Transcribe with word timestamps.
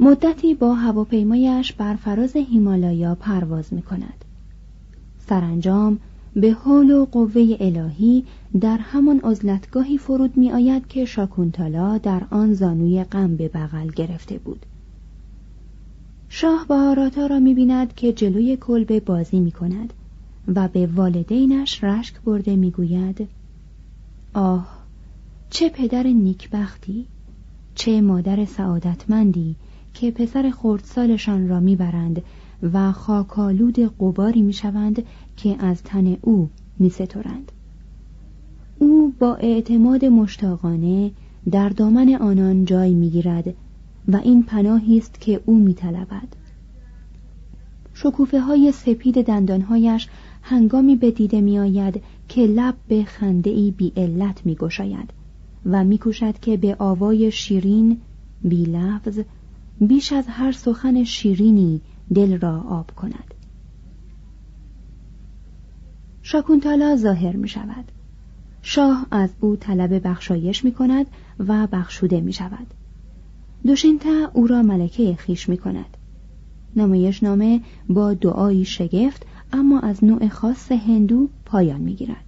مدتی 0.00 0.54
با 0.54 0.74
هواپیمایش 0.74 1.72
بر 1.72 1.94
فراز 1.94 2.36
هیمالایا 2.36 3.14
پرواز 3.14 3.72
می 3.72 3.82
کند. 3.82 4.24
سرانجام 5.18 5.98
به 6.34 6.52
حول 6.52 6.90
و 6.90 7.04
قوه 7.04 7.56
الهی 7.60 8.24
در 8.60 8.78
همان 8.78 9.20
عزلتگاهی 9.20 9.98
فرود 9.98 10.36
می 10.36 10.52
آید 10.52 10.86
که 10.86 11.04
شاکونتالا 11.04 11.98
در 11.98 12.22
آن 12.30 12.54
زانوی 12.54 13.04
غم 13.04 13.36
به 13.36 13.48
بغل 13.48 13.88
گرفته 13.88 14.38
بود. 14.38 14.66
شاه 16.28 16.66
بهاراتا 16.68 17.26
را 17.26 17.38
می 17.38 17.54
بیند 17.54 17.94
که 17.94 18.12
جلوی 18.12 18.56
کلبه 18.56 19.00
بازی 19.00 19.40
می 19.40 19.52
کند 19.52 19.92
و 20.54 20.68
به 20.68 20.86
والدینش 20.86 21.84
رشک 21.84 22.20
برده 22.20 22.56
می 22.56 22.70
گوید 22.70 23.28
آه 24.34 24.68
چه 25.50 25.68
پدر 25.68 26.02
نیکبختی 26.02 27.06
چه 27.74 28.00
مادر 28.00 28.44
سعادتمندی 28.44 29.56
که 30.00 30.10
پسر 30.10 30.50
خردسالشان 30.50 31.48
را 31.48 31.60
می‌برند 31.60 32.22
و 32.72 32.92
خاکالود 32.92 33.78
قباری 33.78 34.42
می‌شوند 34.42 35.02
که 35.36 35.56
از 35.58 35.82
تن 35.82 36.16
او 36.22 36.50
میسترند. 36.78 37.52
او 38.78 39.12
با 39.18 39.34
اعتماد 39.34 40.04
مشتاقانه 40.04 41.10
در 41.50 41.68
دامن 41.68 42.14
آنان 42.14 42.64
جای 42.64 42.94
می‌گیرد 42.94 43.54
و 44.08 44.16
این 44.16 44.42
پناهی 44.42 44.98
است 44.98 45.20
که 45.20 45.40
او 45.46 45.58
میطلبد. 45.58 46.28
شکوفه 47.94 48.40
های 48.40 48.72
سپید 48.72 49.26
دندانهایش 49.26 50.08
هنگامی 50.42 50.96
به 50.96 51.10
دیده 51.10 51.40
میآید 51.40 52.02
که 52.28 52.40
لب 52.40 52.74
به 52.88 53.04
خنده 53.04 53.50
ای 53.50 53.70
بی 53.70 53.92
علت 53.96 54.46
می 54.46 54.54
گشاید 54.54 55.10
و 55.66 55.84
میکوشد 55.84 56.38
که 56.38 56.56
به 56.56 56.76
آوای 56.78 57.30
شیرین 57.30 58.00
بی 58.44 58.64
لفظ 58.64 59.20
بیش 59.80 60.12
از 60.12 60.24
هر 60.28 60.52
سخن 60.52 61.04
شیرینی 61.04 61.80
دل 62.14 62.38
را 62.38 62.60
آب 62.60 62.90
کند. 62.90 63.34
شاکونتالا 66.22 66.96
ظاهر 66.96 67.36
می 67.36 67.48
شود. 67.48 67.92
شاه 68.62 69.06
از 69.10 69.30
او 69.40 69.56
طلب 69.56 70.08
بخشایش 70.08 70.64
می 70.64 70.72
کند 70.72 71.06
و 71.38 71.66
بخشوده 71.66 72.20
می 72.20 72.32
شود. 72.32 72.66
دوشینتا 73.66 74.30
او 74.32 74.46
را 74.46 74.62
ملکه 74.62 75.14
خیش 75.14 75.48
می 75.48 75.56
کند. 75.56 75.96
نمایش 76.76 77.22
نامه 77.22 77.60
با 77.88 78.14
دعایی 78.14 78.64
شگفت 78.64 79.26
اما 79.52 79.80
از 79.80 80.04
نوع 80.04 80.28
خاص 80.28 80.72
هندو 80.72 81.28
پایان 81.44 81.80
می 81.80 81.94
گیرد. 81.94 82.25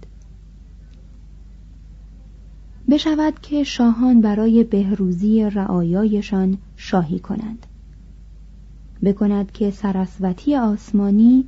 بشود 2.89 3.39
که 3.41 3.63
شاهان 3.63 4.21
برای 4.21 4.63
بهروزی 4.63 5.43
رعایایشان 5.43 6.57
شاهی 6.75 7.19
کنند. 7.19 7.65
بکند 9.03 9.51
که 9.51 9.71
سرسوتی 9.71 10.55
آسمانی 10.55 11.45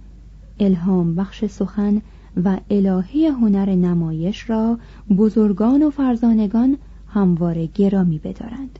الهام 0.60 1.16
بخش 1.16 1.46
سخن 1.46 2.02
و 2.44 2.58
الهه 2.70 3.32
هنر 3.32 3.70
نمایش 3.76 4.50
را 4.50 4.80
بزرگان 5.18 5.84
و 5.84 5.90
فرزانگان 5.90 6.78
همواره 7.08 7.70
گرامی 7.74 8.20
بدارند. 8.20 8.80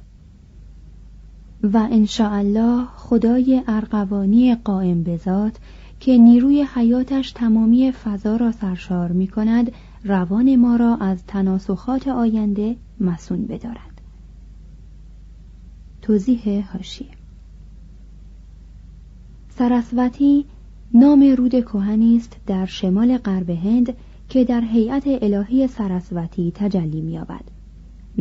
و 1.64 1.88
الله 2.20 2.86
خدای 2.96 3.62
ارقوانی 3.68 4.56
قائم 4.56 5.04
به 5.04 5.18
ذات 5.18 5.58
که 6.00 6.18
نیروی 6.18 6.66
حیاتش 6.74 7.32
تمامی 7.32 7.92
فضا 7.92 8.36
را 8.36 8.52
سرشار 8.52 9.12
می 9.12 9.28
کند 9.28 9.72
روان 10.04 10.56
ما 10.56 10.76
را 10.76 10.96
از 10.96 11.26
تناسخات 11.26 12.08
آینده 12.08 12.76
مسون 13.00 13.46
بدارد. 13.46 14.02
توضیح 16.02 16.72
هاشیه. 16.74 17.08
سرسوتی 19.50 20.46
نام 20.94 21.36
رود 21.38 21.60
کوهنی 21.60 22.18
است 22.18 22.38
در 22.48 22.66
شمال 22.66 23.18
غرب 23.18 23.50
هند 23.50 23.94
که 24.30 24.44
در 24.44 24.62
هیئت 24.62 25.04
الهی 25.08 25.68
سرسوتی 25.68 26.52
تجلی 26.56 27.02
می‌یابد. 27.02 27.44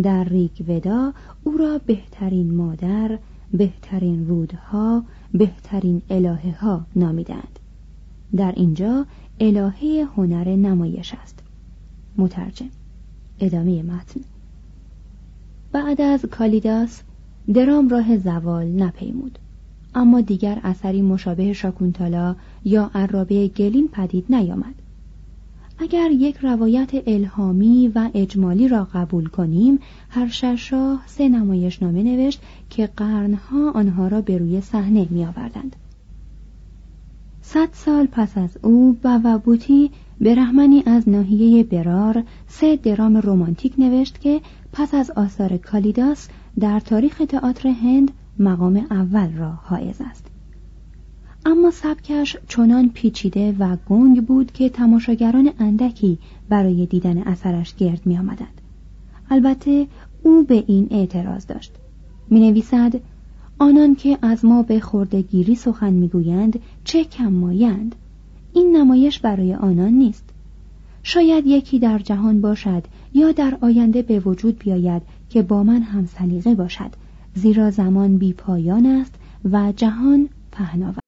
در 0.03 0.25
ریگ 0.25 0.65
ودا 0.69 1.13
او 1.45 1.57
را 1.57 1.81
بهترین 1.87 2.55
مادر 2.55 3.19
بهترین 3.53 4.29
رودها 4.29 5.05
بهترین 5.33 6.03
الهه 6.11 6.61
ها 6.61 6.87
نامیدند. 6.97 7.59
در 8.37 8.53
اینجا 8.57 9.07
الهه 9.41 10.09
هنر 10.17 10.49
نمایش 10.49 11.15
است. 11.15 11.50
مترجم. 12.17 12.69
ادامه 13.41 13.83
متن. 13.83 14.21
بعد 15.73 16.01
از 16.01 16.25
کالیداس 16.25 17.03
درام 17.55 17.89
راه 17.89 18.17
زوال 18.17 18.67
نپیمود. 18.67 19.39
اما 19.95 20.21
دیگر 20.21 20.61
اثری 20.63 21.03
مشابه 21.03 21.53
شاکونتالا 21.53 22.37
یا 22.65 22.91
عرابه 22.95 23.49
گلین 23.49 23.89
پدید 23.89 24.25
نیامد. 24.31 24.75
اگر 25.79 26.11
یک 26.11 26.37
روایت 26.37 26.91
الهامی 27.07 27.93
و 27.95 28.11
اجمالی 28.15 28.69
را 28.69 28.89
قبول 28.95 29.27
کنیم 29.27 29.79
هر 30.09 30.29
شاه 30.57 31.03
سه 31.07 31.29
نمایش 31.29 31.83
نامه 31.83 32.03
نوشت 32.03 32.43
که 32.71 32.87
قرنها 32.87 33.71
آنها 33.71 34.09
را 34.09 34.21
به 34.21 34.39
روی 34.39 34.61
صحنه 34.61 35.07
می 35.11 35.25
آوردند. 35.25 35.77
صد 37.43 37.69
سال 37.73 38.07
پس 38.07 38.39
از 38.39 38.59
او 38.63 38.97
بوتی 39.45 39.91
به 40.21 40.35
رحمنی 40.35 40.83
از 40.87 41.09
ناحیه 41.09 41.65
برار 41.65 42.25
سه 42.49 42.77
درام 42.77 43.17
رومانتیک 43.17 43.75
نوشت 43.79 44.21
که 44.21 44.41
پس 44.73 44.95
از 44.95 45.11
آثار 45.11 45.57
کالیداس 45.57 46.29
در 46.61 46.81
تاریخ 46.81 47.23
تئاتر 47.29 47.69
هند 47.69 48.11
مقام 48.39 48.87
اول 48.91 49.33
را 49.37 49.51
حائز 49.51 50.01
است. 50.01 50.27
اما 51.47 51.71
سبکش 51.71 52.37
چنان 52.49 52.89
پیچیده 52.89 53.55
و 53.59 53.77
گنگ 53.89 54.27
بود 54.27 54.53
که 54.53 54.69
تماشاگران 54.69 55.51
اندکی 55.59 56.19
برای 56.49 56.87
دیدن 56.87 57.19
اثرش 57.19 57.75
گرد 57.77 58.07
می 58.07 58.19
آمدند. 58.19 58.61
البته 59.31 59.87
او 60.23 60.45
به 60.45 60.65
این 60.67 60.89
اعتراض 60.91 61.47
داشت. 61.47 61.73
می 62.31 62.41
نویسد 62.51 63.01
آنان 63.59 63.95
که 63.95 64.19
از 64.23 64.45
ما 64.45 64.63
به 64.63 64.81
خردگیری 64.81 65.55
سخن 65.55 65.93
می‌گویند 65.93 66.59
چه 66.85 67.05
کم 67.05 67.33
مایند؟ 67.33 67.95
این 68.53 68.77
نمایش 68.77 69.19
برای 69.19 69.55
آنان 69.55 69.93
نیست 69.93 70.25
شاید 71.03 71.47
یکی 71.47 71.79
در 71.79 71.99
جهان 71.99 72.41
باشد 72.41 72.85
یا 73.15 73.33
در 73.33 73.59
آینده 73.61 74.03
به 74.03 74.21
وجود 74.21 74.59
بیاید 74.59 75.03
که 75.31 75.43
با 75.43 75.63
من 75.63 75.83
هم 75.83 76.07
سلیقه 76.07 76.55
باشد 76.55 76.91
زیرا 77.35 77.71
زمان 77.71 78.19
بی 78.19 78.33
پایان 78.33 78.87
است 78.87 79.15
و 79.53 79.73
جهان 79.77 80.29
پهناور 80.53 81.01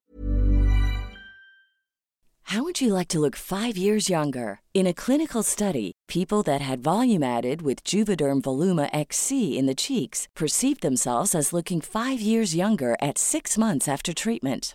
How 2.53 2.63
would 2.65 2.83
you 2.83 2.93
like 2.93 3.09
to 3.09 3.19
look 3.19 3.35
five 3.35 3.79
years 3.79 4.11
younger? 4.11 4.61
In 4.75 4.87
a 4.87 4.93
clinical 4.93 5.43
study, 5.43 5.93
people 6.07 6.43
that 6.43 6.61
had 6.61 6.83
volume 6.83 7.23
added 7.23 7.63
with 7.63 7.83
Juvederm 7.83 8.43
Voluma 8.43 8.91
XC 8.93 9.57
in 9.59 9.65
the 9.65 9.81
cheeks 9.87 10.29
perceived 10.35 10.83
themselves 10.83 11.35
as 11.35 11.55
looking 11.55 11.81
five 11.81 12.21
years 12.21 12.55
younger 12.55 12.95
at 13.01 13.17
six 13.17 13.57
months 13.57 13.89
after 13.89 14.13
treatment. 14.13 14.75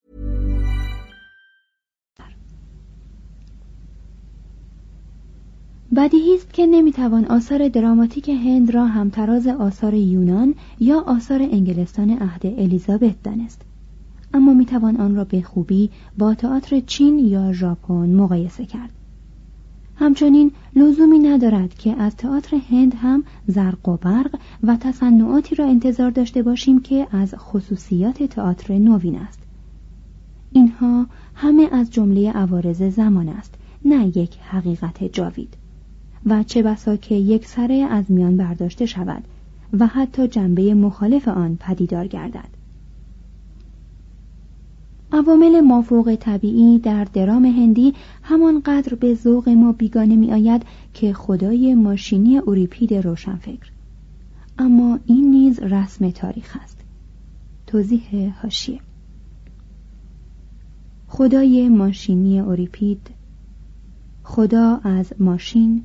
بدیهی 5.95 6.35
است 6.35 6.53
که 6.53 6.65
نمی‌توان 6.65 7.25
آثار 7.25 7.67
دراماتیک 7.67 8.29
هند 8.29 8.71
را 8.71 8.85
همتراز 8.85 9.47
آثار 9.47 9.93
یونان 9.93 10.55
یا 10.79 10.99
آثار 10.99 11.41
انگلستان 11.41 12.09
عهد 12.09 12.45
الیزابت 12.45 13.23
دانست. 13.23 13.61
اما 14.33 14.53
می‌توان 14.53 14.97
آن 14.97 15.15
را 15.15 15.23
به 15.23 15.41
خوبی 15.41 15.89
با 16.17 16.33
تئاتر 16.33 16.79
چین 16.79 17.19
یا 17.19 17.53
ژاپن 17.53 18.15
مقایسه 18.15 18.65
کرد. 18.65 18.89
همچنین 19.95 20.51
لزومی 20.75 21.19
ندارد 21.19 21.73
که 21.73 22.01
از 22.01 22.15
تئاتر 22.15 22.57
هند 22.69 22.93
هم 22.95 23.23
زرق 23.47 23.89
و 23.89 23.97
برق 23.97 24.39
و 24.63 24.75
تصنعاتی 24.75 25.55
را 25.55 25.65
انتظار 25.65 26.11
داشته 26.11 26.43
باشیم 26.43 26.79
که 26.79 27.07
از 27.11 27.35
خصوصیات 27.37 28.23
تئاتر 28.23 28.77
نوین 28.77 29.15
است. 29.15 29.39
اینها 30.51 31.05
همه 31.35 31.69
از 31.71 31.91
جمله 31.91 32.31
عوارض 32.31 32.83
زمان 32.83 33.29
است 33.29 33.55
نه 33.85 34.17
یک 34.17 34.37
حقیقت 34.37 35.03
جاوید. 35.03 35.60
و 36.25 36.43
چه 36.43 36.63
بسا 36.63 36.95
که 36.95 37.15
یک 37.15 37.47
سره 37.47 37.75
از 37.75 38.11
میان 38.11 38.37
برداشته 38.37 38.85
شود 38.85 39.23
و 39.79 39.87
حتی 39.87 40.27
جنبه 40.27 40.73
مخالف 40.73 41.27
آن 41.27 41.57
پدیدار 41.59 42.07
گردد. 42.07 42.61
عوامل 45.13 45.61
مافوق 45.61 46.15
طبیعی 46.19 46.79
در 46.79 47.03
درام 47.03 47.45
هندی 47.45 47.93
همانقدر 48.23 48.95
به 48.95 49.15
ذوق 49.15 49.49
ما 49.49 49.71
بیگانه 49.71 50.15
می 50.15 50.33
آید 50.33 50.61
که 50.93 51.13
خدای 51.13 51.75
ماشینی 51.75 52.37
اوریپید 52.37 52.93
روشنفکر. 52.93 53.71
اما 54.59 54.99
این 55.05 55.31
نیز 55.31 55.59
رسم 55.59 56.09
تاریخ 56.09 56.57
است. 56.63 56.77
توضیح 57.67 58.33
هاشیه. 58.41 58.79
خدای 61.07 61.69
ماشینی 61.69 62.39
اوریپید 62.39 63.09
خدا 64.23 64.79
از 64.83 65.13
ماشین 65.19 65.83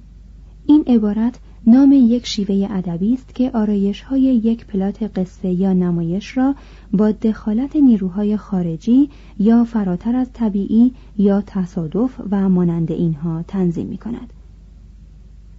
این 0.67 0.85
عبارت 0.87 1.39
نام 1.67 1.93
یک 1.93 2.27
شیوه 2.27 2.69
ادبی 2.71 3.15
است 3.15 3.35
که 3.35 3.51
آرایش 3.55 4.01
های 4.01 4.21
یک 4.21 4.67
پلات 4.67 5.03
قصه 5.03 5.49
یا 5.49 5.73
نمایش 5.73 6.37
را 6.37 6.55
با 6.93 7.11
دخالت 7.11 7.77
نیروهای 7.77 8.37
خارجی 8.37 9.11
یا 9.39 9.65
فراتر 9.65 10.17
از 10.17 10.33
طبیعی 10.33 10.93
یا 11.19 11.43
تصادف 11.47 12.21
و 12.31 12.49
مانند 12.49 12.93
اینها 12.93 13.45
تنظیم 13.49 13.87
می 13.87 13.99
کند. 13.99 14.33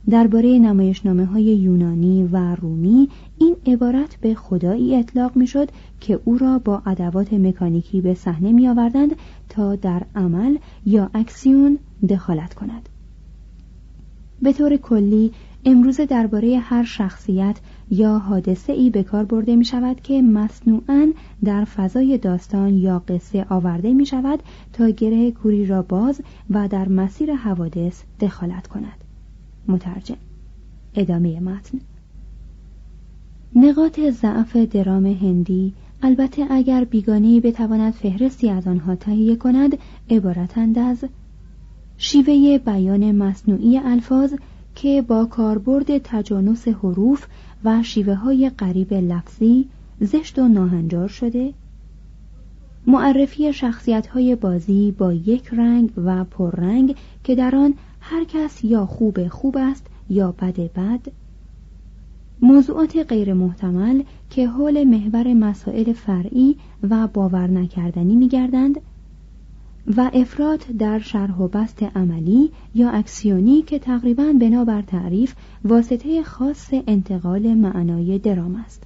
درباره 0.09 0.59
نمایشنامه 0.59 1.25
های 1.25 1.43
یونانی 1.43 2.29
و 2.31 2.55
رومی 2.55 3.09
این 3.37 3.55
عبارت 3.65 4.17
به 4.21 4.33
خدایی 4.33 4.95
اطلاق 4.95 5.35
می 5.35 5.47
شد 5.47 5.69
که 5.99 6.19
او 6.25 6.37
را 6.37 6.59
با 6.59 6.81
ادوات 6.85 7.33
مکانیکی 7.33 8.01
به 8.01 8.13
صحنه 8.13 8.51
می 8.51 8.67
آوردند 8.67 9.15
تا 9.49 9.75
در 9.75 10.03
عمل 10.15 10.57
یا 10.85 11.09
اکسیون 11.13 11.79
دخالت 12.09 12.53
کند. 12.53 12.89
به 14.41 14.53
طور 14.53 14.77
کلی 14.77 15.31
امروزه 15.65 16.05
درباره 16.05 16.57
هر 16.57 16.83
شخصیت 16.83 17.59
یا 17.91 18.17
حادثه 18.17 18.73
ای 18.73 18.89
به 18.89 19.03
کار 19.03 19.25
برده 19.25 19.55
می 19.55 19.65
شود 19.65 20.01
که 20.01 20.21
مصنوعاً 20.21 21.07
در 21.43 21.63
فضای 21.65 22.17
داستان 22.17 22.73
یا 22.73 23.03
قصه 23.07 23.45
آورده 23.49 23.93
می 23.93 24.05
شود 24.05 24.39
تا 24.73 24.89
گره 24.89 25.31
کوری 25.31 25.65
را 25.65 25.81
باز 25.81 26.21
و 26.49 26.67
در 26.67 26.89
مسیر 26.89 27.33
حوادث 27.33 28.03
دخالت 28.19 28.67
کند. 28.67 29.03
مترجم 29.67 30.17
ادامه 30.95 31.39
متن. 31.39 31.79
نقاط 33.55 33.99
ضعف 33.99 34.55
درام 34.55 35.05
هندی 35.05 35.73
البته 36.01 36.45
اگر 36.49 36.83
بیگانه 36.83 37.39
بتواند 37.39 37.93
فهرستی 37.93 38.49
از 38.49 38.67
آنها 38.67 38.95
تهیه 38.95 39.35
کند 39.35 39.77
عبارتند 40.09 40.79
از 40.79 41.05
شیوه 41.97 42.57
بیان 42.57 43.11
مصنوعی 43.11 43.77
الفاظ 43.77 44.33
که 44.75 45.01
با 45.01 45.25
کاربرد 45.25 45.97
تجانس 45.97 46.67
حروف 46.67 47.27
و 47.63 47.83
شیوه 47.83 48.13
های 48.13 48.51
قریب 48.57 48.93
لفظی 48.93 49.65
زشت 50.01 50.39
و 50.39 50.47
ناهنجار 50.47 51.07
شده 51.07 51.53
معرفی 52.87 53.53
شخصیت 53.53 54.07
های 54.07 54.35
بازی 54.35 54.91
با 54.91 55.13
یک 55.13 55.49
رنگ 55.51 55.91
و 56.05 56.23
پررنگ 56.23 56.95
که 57.23 57.35
در 57.35 57.55
آن 57.55 57.73
هر 57.99 58.23
کس 58.23 58.63
یا 58.63 58.85
خوب 58.85 59.27
خوب 59.27 59.57
است 59.59 59.85
یا 60.09 60.31
بد 60.31 60.55
بد 60.55 60.99
موضوعات 62.41 62.97
غیر 62.97 63.33
محتمل 63.33 64.03
که 64.29 64.47
حول 64.47 64.83
محور 64.83 65.33
مسائل 65.33 65.93
فرعی 65.93 66.55
و 66.89 67.07
باور 67.07 67.47
نکردنی 67.47 68.15
می 68.15 68.27
گردند 68.27 68.81
و 69.95 70.11
افراد 70.13 70.59
در 70.79 70.99
شرح 70.99 71.37
و 71.37 71.47
بست 71.47 71.83
عملی 71.83 72.51
یا 72.75 72.89
اکسیونی 72.89 73.61
که 73.61 73.79
تقریبا 73.79 74.33
بنابر 74.41 74.81
تعریف 74.81 75.35
واسطه 75.63 76.23
خاص 76.23 76.69
انتقال 76.87 77.53
معنای 77.53 78.19
درام 78.19 78.55
است. 78.55 78.83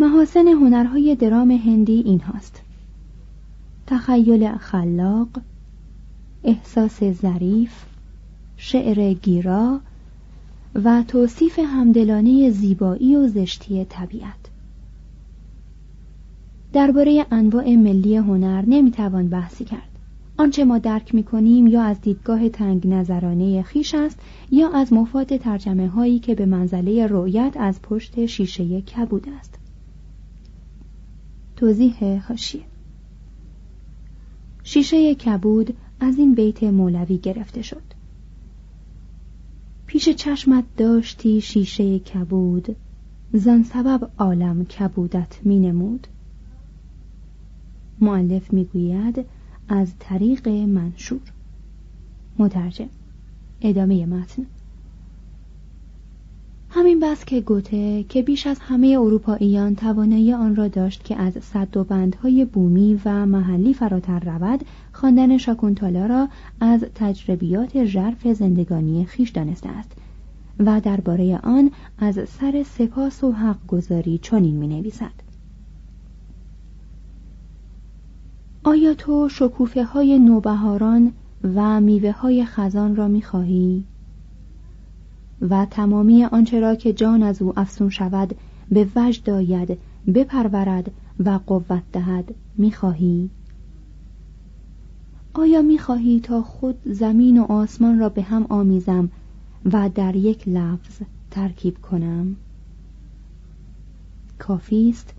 محاسن 0.00 0.48
هنرهای 0.48 1.14
درام 1.14 1.50
هندی 1.50 2.02
این 2.06 2.20
هاست. 2.20 2.62
تخیل 3.86 4.56
خلاق 4.56 5.28
احساس 6.44 7.04
ظریف 7.04 7.84
شعر 8.56 9.12
گیرا 9.12 9.80
و 10.74 11.02
توصیف 11.08 11.58
همدلانه 11.58 12.50
زیبایی 12.50 13.16
و 13.16 13.28
زشتی 13.28 13.84
طبیعت. 13.84 14.47
درباره 16.72 17.26
انواع 17.30 17.76
ملی 17.76 18.16
هنر 18.16 18.64
نمی‌توان 18.66 19.28
بحثی 19.28 19.64
کرد. 19.64 19.88
آنچه 20.36 20.64
ما 20.64 20.78
درک 20.78 21.14
می‌کنیم 21.14 21.66
یا 21.66 21.82
از 21.82 22.00
دیدگاه 22.00 22.48
تنگ 22.48 22.86
نظرانه 22.86 23.62
خیش 23.62 23.94
است 23.94 24.18
یا 24.50 24.70
از 24.70 24.92
مفاد 24.92 25.36
ترجمه 25.36 25.88
هایی 25.88 26.18
که 26.18 26.34
به 26.34 26.46
منزله 26.46 27.06
رؤیت 27.06 27.56
از 27.56 27.82
پشت 27.82 28.26
شیشه 28.26 28.80
کبود 28.80 29.26
است. 29.38 29.58
توضیح 31.56 32.26
هاشیه 32.28 32.62
شیشه 34.62 35.14
کبود 35.14 35.76
از 36.00 36.18
این 36.18 36.34
بیت 36.34 36.62
مولوی 36.62 37.18
گرفته 37.18 37.62
شد. 37.62 37.82
پیش 39.86 40.08
چشمت 40.08 40.64
داشتی 40.76 41.40
شیشه 41.40 41.98
کبود 41.98 42.76
زن 43.32 43.62
سبب 43.62 44.10
عالم 44.18 44.64
کبودت 44.64 45.38
می 45.44 45.58
نمود 45.58 46.06
معلف 48.00 48.52
می‌گوید 48.52 49.24
از 49.68 49.92
طریق 49.98 50.48
منشور. 50.48 51.20
مترجم. 52.38 52.88
ادامه 53.60 54.06
متن. 54.06 54.46
همین 56.70 57.00
بس 57.00 57.24
که 57.24 57.40
گوته 57.40 58.02
که 58.02 58.22
بیش 58.22 58.46
از 58.46 58.58
همه 58.60 58.98
اروپاییان 59.00 59.74
توانایی 59.74 60.32
آن 60.32 60.56
را 60.56 60.68
داشت 60.68 61.04
که 61.04 61.16
از 61.16 61.32
صد 61.40 61.76
و 61.76 61.84
بندهای 61.84 62.44
بومی 62.44 63.00
و 63.04 63.26
محلی 63.26 63.74
فراتر 63.74 64.18
رود 64.18 64.64
خواندن 64.92 65.38
شاکونتالا 65.38 66.06
را 66.06 66.28
از 66.60 66.84
تجربیات 66.94 67.84
ژرف 67.84 68.28
زندگانی 68.32 69.04
خیش 69.04 69.30
دانسته 69.30 69.68
است 69.68 69.92
و 70.58 70.80
درباره 70.80 71.38
آن 71.42 71.70
از 71.98 72.18
سر 72.28 72.62
سپاس 72.62 73.24
و 73.24 73.32
حق 73.32 73.66
گذاری 73.68 74.18
چنین 74.22 74.56
می 74.56 74.68
نویسد 74.68 75.27
آیا 78.64 78.94
تو 78.94 79.28
شکوفه 79.28 79.84
های 79.84 80.18
نوبهاران 80.18 81.12
و 81.54 81.80
میوه 81.80 82.12
های 82.12 82.44
خزان 82.44 82.96
را 82.96 83.08
می 83.08 83.22
خواهی؟ 83.22 83.84
و 85.40 85.66
تمامی 85.70 86.24
آنچه 86.24 86.60
را 86.60 86.74
که 86.74 86.92
جان 86.92 87.22
از 87.22 87.42
او 87.42 87.58
افسون 87.58 87.90
شود 87.90 88.34
به 88.70 88.88
وجد 88.96 89.24
داید 89.24 89.78
بپرورد 90.14 90.90
و 91.24 91.40
قوت 91.46 91.82
دهد 91.92 92.34
می‌خواهی؟ 92.56 93.30
آیا 95.34 95.62
می‌خواهی 95.62 96.20
تا 96.20 96.42
خود 96.42 96.76
زمین 96.84 97.38
و 97.38 97.42
آسمان 97.42 97.98
را 97.98 98.08
به 98.08 98.22
هم 98.22 98.46
آمیزم 98.48 99.08
و 99.72 99.90
در 99.94 100.16
یک 100.16 100.48
لفظ 100.48 101.00
ترکیب 101.30 101.78
کنم؟ 101.78 102.36
کافی 104.38 104.90
است 104.90 105.14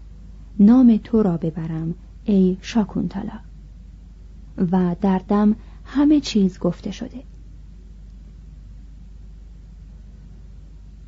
نام 0.60 1.00
تو 1.04 1.24
را 1.24 1.38
ببرم. 1.38 1.96
ای 2.30 2.58
شاکونتالا. 2.62 3.40
و 4.72 4.96
در 5.02 5.22
دم 5.28 5.56
همه 5.86 6.20
چیز 6.20 6.60
گفته 6.60 6.92
شده. 6.92 7.24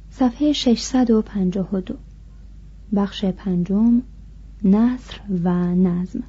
صفحه 0.09 0.53
652 0.53 1.95
بخش 2.95 3.25
پنجم 3.25 4.01
نصر 4.63 5.17
و 5.43 5.75
نظم. 5.75 6.23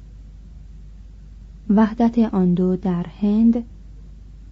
وحدت 1.69 2.19
آن 2.19 2.53
دو 2.53 2.75
در 2.75 3.05
هند 3.21 3.63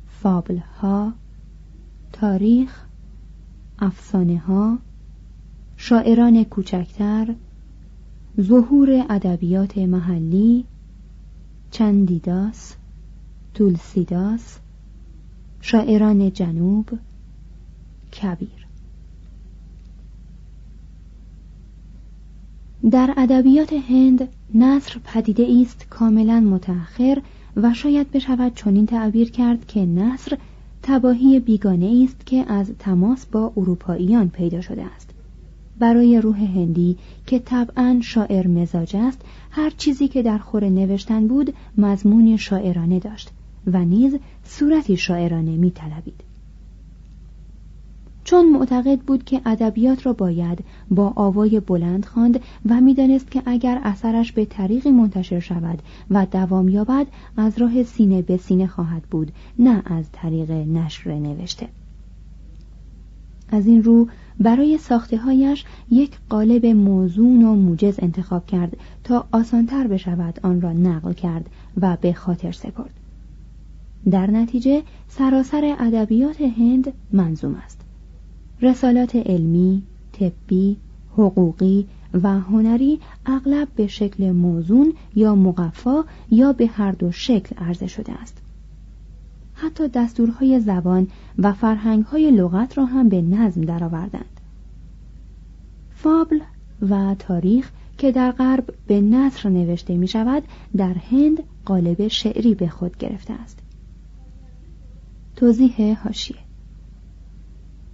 فابل 0.08 0.58
ها 0.58 1.14
تاریخ 2.14 2.86
افسانه 3.80 4.38
ها 4.38 4.80
شاعران 5.78 6.44
کوچکتر 6.44 7.36
ظهور 8.40 9.06
ادبیات 9.10 9.78
محلی 9.78 10.66
چندیداس 11.72 12.76
تولسیداس 13.54 14.60
شاعران 15.62 16.32
جنوب 16.32 16.90
کبیر. 18.22 18.68
در 22.92 23.14
ادبیات 23.18 23.74
هند 23.74 24.28
نصر 24.56 25.00
پدیده 25.04 25.48
است 25.62 25.88
کاملا 25.90 26.40
متأخر 26.40 27.22
و 27.56 27.74
شاید 27.74 28.12
بشود 28.12 28.56
چنین 28.56 28.86
تعبیر 28.86 29.32
کرد 29.32 29.66
که 29.68 29.86
نصر 29.86 30.38
تباهی 30.84 31.40
بیگانه 31.40 32.08
است 32.10 32.26
که 32.26 32.52
از 32.52 32.72
تماس 32.80 33.26
با 33.26 33.54
اروپاییان 33.58 34.30
پیدا 34.30 34.62
شده 34.62 34.84
است. 34.84 35.11
برای 35.82 36.22
روح 36.22 36.44
هندی 36.44 36.98
که 37.26 37.40
طبعا 37.40 38.00
شاعر 38.04 38.48
مزاج 38.48 38.96
است 38.96 39.22
هر 39.52 39.70
چیزی 39.70 40.08
که 40.08 40.24
در 40.24 40.38
خور 40.38 40.70
نوشتن 40.70 41.28
بود 41.28 41.54
مضمون 41.78 42.38
شاعرانه 42.38 43.00
داشت 43.00 43.30
و 43.68 43.86
نیز 43.86 44.16
صورتی 44.44 44.98
شاعرانه 44.98 45.52
میطلبید. 45.52 46.24
چون 48.24 48.50
معتقد 48.50 49.00
بود 49.00 49.24
که 49.24 49.42
ادبیات 49.46 50.06
را 50.06 50.14
باید 50.14 50.60
با 50.92 51.14
آوای 51.16 51.60
بلند 51.60 52.06
خواند 52.06 52.40
و 52.70 52.82
می‌دانست 52.82 53.32
که 53.32 53.42
اگر 53.46 53.82
اثرش 53.84 54.32
به 54.32 54.46
طریقی 54.46 54.92
منتشر 54.92 55.40
شود 55.40 55.82
و 56.10 56.26
دوام 56.32 56.70
یابد 56.70 57.08
از 57.38 57.58
راه 57.58 57.84
سینه 57.84 58.22
به 58.22 58.38
سینه 58.38 58.68
خواهد 58.68 59.04
بود 59.04 59.32
نه 59.60 59.82
از 59.86 60.06
طریق 60.12 60.52
نشر 60.52 61.12
نوشته. 61.12 61.68
از 63.52 63.68
این 63.68 63.84
رو 63.84 64.08
برای 64.40 64.78
ساخته 64.78 65.18
هایش 65.18 65.66
یک 65.92 66.12
قالب 66.30 66.66
موزون 66.66 67.44
و 67.44 67.56
موجز 67.56 67.96
انتخاب 68.00 68.46
کرد 68.46 68.78
تا 69.04 69.28
آسانتر 69.32 69.88
بشود 69.88 70.40
آن 70.44 70.62
را 70.62 70.74
نقل 70.74 71.14
کرد 71.14 71.50
و 71.82 71.98
به 72.02 72.14
خاطر 72.14 72.52
سپرد 72.52 72.94
در 74.12 74.32
نتیجه 74.32 74.84
سراسر 75.08 75.76
ادبیات 75.80 76.42
هند 76.42 76.94
منظوم 77.12 77.56
است 77.56 77.82
رسالات 78.62 79.16
علمی، 79.16 79.84
طبی، 80.12 80.78
حقوقی 81.14 81.88
و 82.14 82.40
هنری 82.40 83.00
اغلب 83.26 83.68
به 83.76 83.88
شکل 83.88 84.32
موزون 84.32 84.94
یا 85.16 85.36
مقفا 85.36 86.04
یا 86.32 86.54
به 86.54 86.68
هر 86.68 86.92
دو 86.92 87.12
شکل 87.12 87.56
عرضه 87.58 87.88
شده 87.88 88.14
است. 88.14 88.42
حتی 89.62 89.88
دستورهای 89.88 90.60
زبان 90.60 91.08
و 91.38 91.54
فرهنگهای 91.54 92.32
لغت 92.32 92.78
را 92.78 92.86
هم 92.86 93.10
به 93.10 93.22
نظم 93.22 93.62
درآوردند. 93.62 94.40
فابل 95.92 96.40
و 96.90 97.16
تاریخ 97.20 97.72
که 97.98 98.12
در 98.12 98.32
غرب 98.32 98.74
به 98.88 99.02
نصر 99.02 99.50
نوشته 99.50 99.98
می 99.98 100.08
شود 100.08 100.44
در 100.78 100.94
هند 100.94 101.44
قالب 101.66 102.08
شعری 102.08 102.56
به 102.56 102.68
خود 102.68 102.98
گرفته 102.98 103.34
است. 103.34 103.60
توضیح 105.36 105.98
هاشیه 106.04 106.38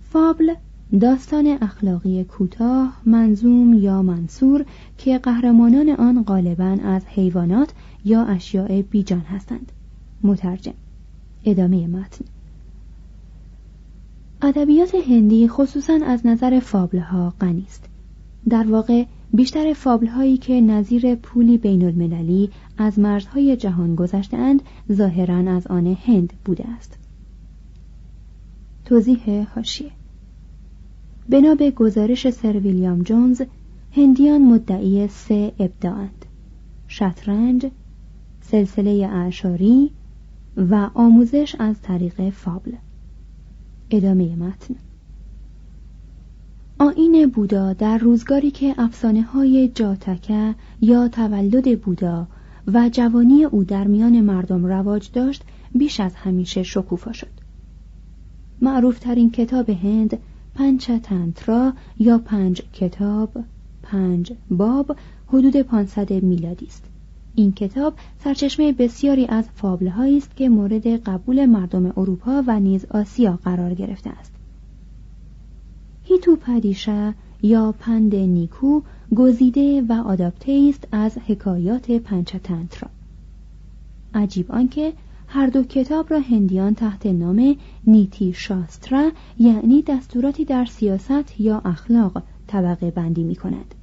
فابل 0.02 0.54
داستان 1.00 1.58
اخلاقی 1.62 2.24
کوتاه 2.24 3.02
منظوم 3.06 3.74
یا 3.74 4.02
منصور 4.02 4.66
که 4.98 5.18
قهرمانان 5.18 5.90
آن 5.90 6.24
غالبا 6.24 6.78
از 6.84 7.06
حیوانات 7.06 7.74
یا 8.06 8.24
اشیاء 8.24 8.82
بیجان 8.82 9.20
هستند 9.20 9.72
مترجم 10.24 10.74
ادامه 11.46 11.88
متن. 11.88 12.26
ادبیات 14.42 14.96
هندی 14.96 15.48
خصوصا 15.48 16.00
از 16.06 16.26
نظر 16.26 16.60
فابل 16.60 17.00
ها 17.00 17.34
غنی 17.42 17.66
است. 17.68 17.90
در 18.50 18.72
واقع 18.72 19.06
بیشتر 19.34 19.74
فابل 19.74 20.08
هایی 20.08 20.38
که 20.38 20.62
نظیر 20.62 21.16
پولی 21.16 21.58
بین 21.58 21.86
المللی 21.86 22.50
از 22.78 23.00
مرزهای 23.00 23.56
جهان 23.56 23.96
گذشتهاند 23.96 24.62
ظاهرا 24.92 25.52
از 25.52 25.68
آن 25.68 25.98
هند 26.06 26.34
بوده 26.46 26.70
است. 26.70 26.98
توضیح 28.86 29.48
هاشیه 29.56 29.92
بنا 31.30 31.56
به 31.56 31.72
گزارش 31.72 32.30
سر 32.30 32.58
ویلیام 32.58 33.02
جونز 33.02 33.42
هندیان 33.92 34.42
مدعی 34.42 35.08
سه 35.08 35.54
ابداعند. 35.60 36.26
شطرنج 36.88 37.68
سلسله 38.42 39.10
اعشاری 39.12 39.92
و 40.58 40.90
آموزش 40.94 41.56
از 41.60 41.82
طریق 41.82 42.30
فابل. 42.30 42.72
ادامه 43.90 44.36
متن. 44.36 44.76
آین 46.80 47.32
بودا 47.34 47.74
در 47.74 47.98
روزگاری 47.98 48.52
که 48.52 48.76
افسانه 48.78 49.22
های 49.22 49.68
جاتکه 49.68 50.56
یا 50.82 51.08
تولد 51.08 51.82
بودا 51.82 52.28
و 52.68 52.90
جوانی 52.90 53.44
او 53.44 53.64
در 53.64 53.88
میان 53.88 54.22
مردم 54.22 54.66
رواج 54.66 55.12
داشت 55.12 55.44
بیش 55.76 56.00
از 56.00 56.16
همیشه 56.16 56.64
شکوفا 56.64 57.12
شد. 57.12 57.28
معروف 58.62 59.00
ترین 59.00 59.32
کتاب 59.32 59.70
هند 59.70 60.18
پنچ 60.56 60.92
تنترا 60.92 61.74
یا 62.00 62.18
پنج 62.18 62.62
کتاب 62.74 63.30
پنج 63.84 64.34
باب 64.50 64.96
حدود 65.28 65.58
500 65.58 66.14
میلادی 66.14 66.66
است. 66.66 66.84
این 67.40 67.52
کتاب 67.52 67.94
سرچشمه 68.24 68.72
بسیاری 68.72 69.26
از 69.26 69.50
فابل 69.56 69.88
است 69.88 70.36
که 70.36 70.50
مورد 70.50 70.88
قبول 70.88 71.46
مردم 71.46 71.94
اروپا 71.98 72.44
و 72.48 72.60
نیز 72.60 72.86
آسیا 72.86 73.40
قرار 73.44 73.74
گرفته 73.74 74.10
است 74.10 74.34
هیتو 76.04 76.36
پدیشه 76.36 77.14
یا 77.42 77.76
پند 77.80 78.16
نیکو 78.16 78.82
گزیده 79.16 79.82
و 79.82 79.94
آداپته 79.94 80.70
است 80.70 80.88
از 80.92 81.18
حکایات 81.18 81.92
پنچتنترا 81.92 82.90
عجیب 84.14 84.52
آنکه 84.52 84.94
هر 85.28 85.48
دو 85.48 85.64
کتاب 85.64 86.14
را 86.14 86.20
هندیان 86.20 86.76
تحت 86.76 87.06
نام 87.06 87.56
نیتی 87.88 88.34
شاسترا 88.34 89.12
یعنی 89.40 89.82
دستوراتی 89.82 90.46
در 90.46 90.66
سیاست 90.66 91.40
یا 91.42 91.62
اخلاق 91.66 92.24
طبقه 92.48 92.92
بندی 92.92 93.24
می 93.24 93.36
کند. 93.36 93.76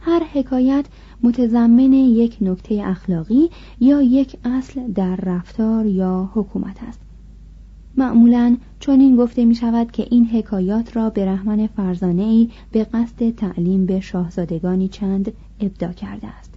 هر 0.00 0.22
حکایت 0.32 0.86
متضمن 1.22 1.92
یک 1.92 2.36
نکته 2.40 2.82
اخلاقی 2.84 3.50
یا 3.80 4.02
یک 4.02 4.36
اصل 4.44 4.92
در 4.92 5.16
رفتار 5.16 5.86
یا 5.86 6.30
حکومت 6.34 6.82
است. 6.82 7.00
معمولا 7.96 8.56
چون 8.80 9.00
این 9.00 9.16
گفته 9.16 9.44
می 9.44 9.54
شود 9.54 9.90
که 9.90 10.06
این 10.10 10.26
حکایات 10.26 10.96
را 10.96 11.10
به 11.10 11.26
رحمن 11.26 11.66
فرزانه 11.66 12.22
ای 12.22 12.50
به 12.72 12.84
قصد 12.84 13.30
تعلیم 13.30 13.86
به 13.86 14.00
شاهزادگانی 14.00 14.88
چند 14.88 15.32
ابدا 15.60 15.92
کرده 15.92 16.26
است. 16.26 16.54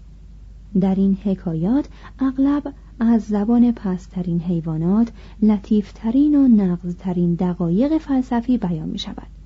در 0.80 0.96
این 0.96 1.18
حکایات 1.24 1.90
اغلب 2.20 2.74
از 3.00 3.22
زبان 3.22 3.72
پسترین 3.72 4.40
حیوانات 4.40 5.12
لطیفترین 5.42 6.36
و 6.36 6.48
نغزترین 6.48 7.34
دقایق 7.34 7.98
فلسفی 7.98 8.58
بیان 8.58 8.90
می 8.90 9.00
شود. 9.00 9.41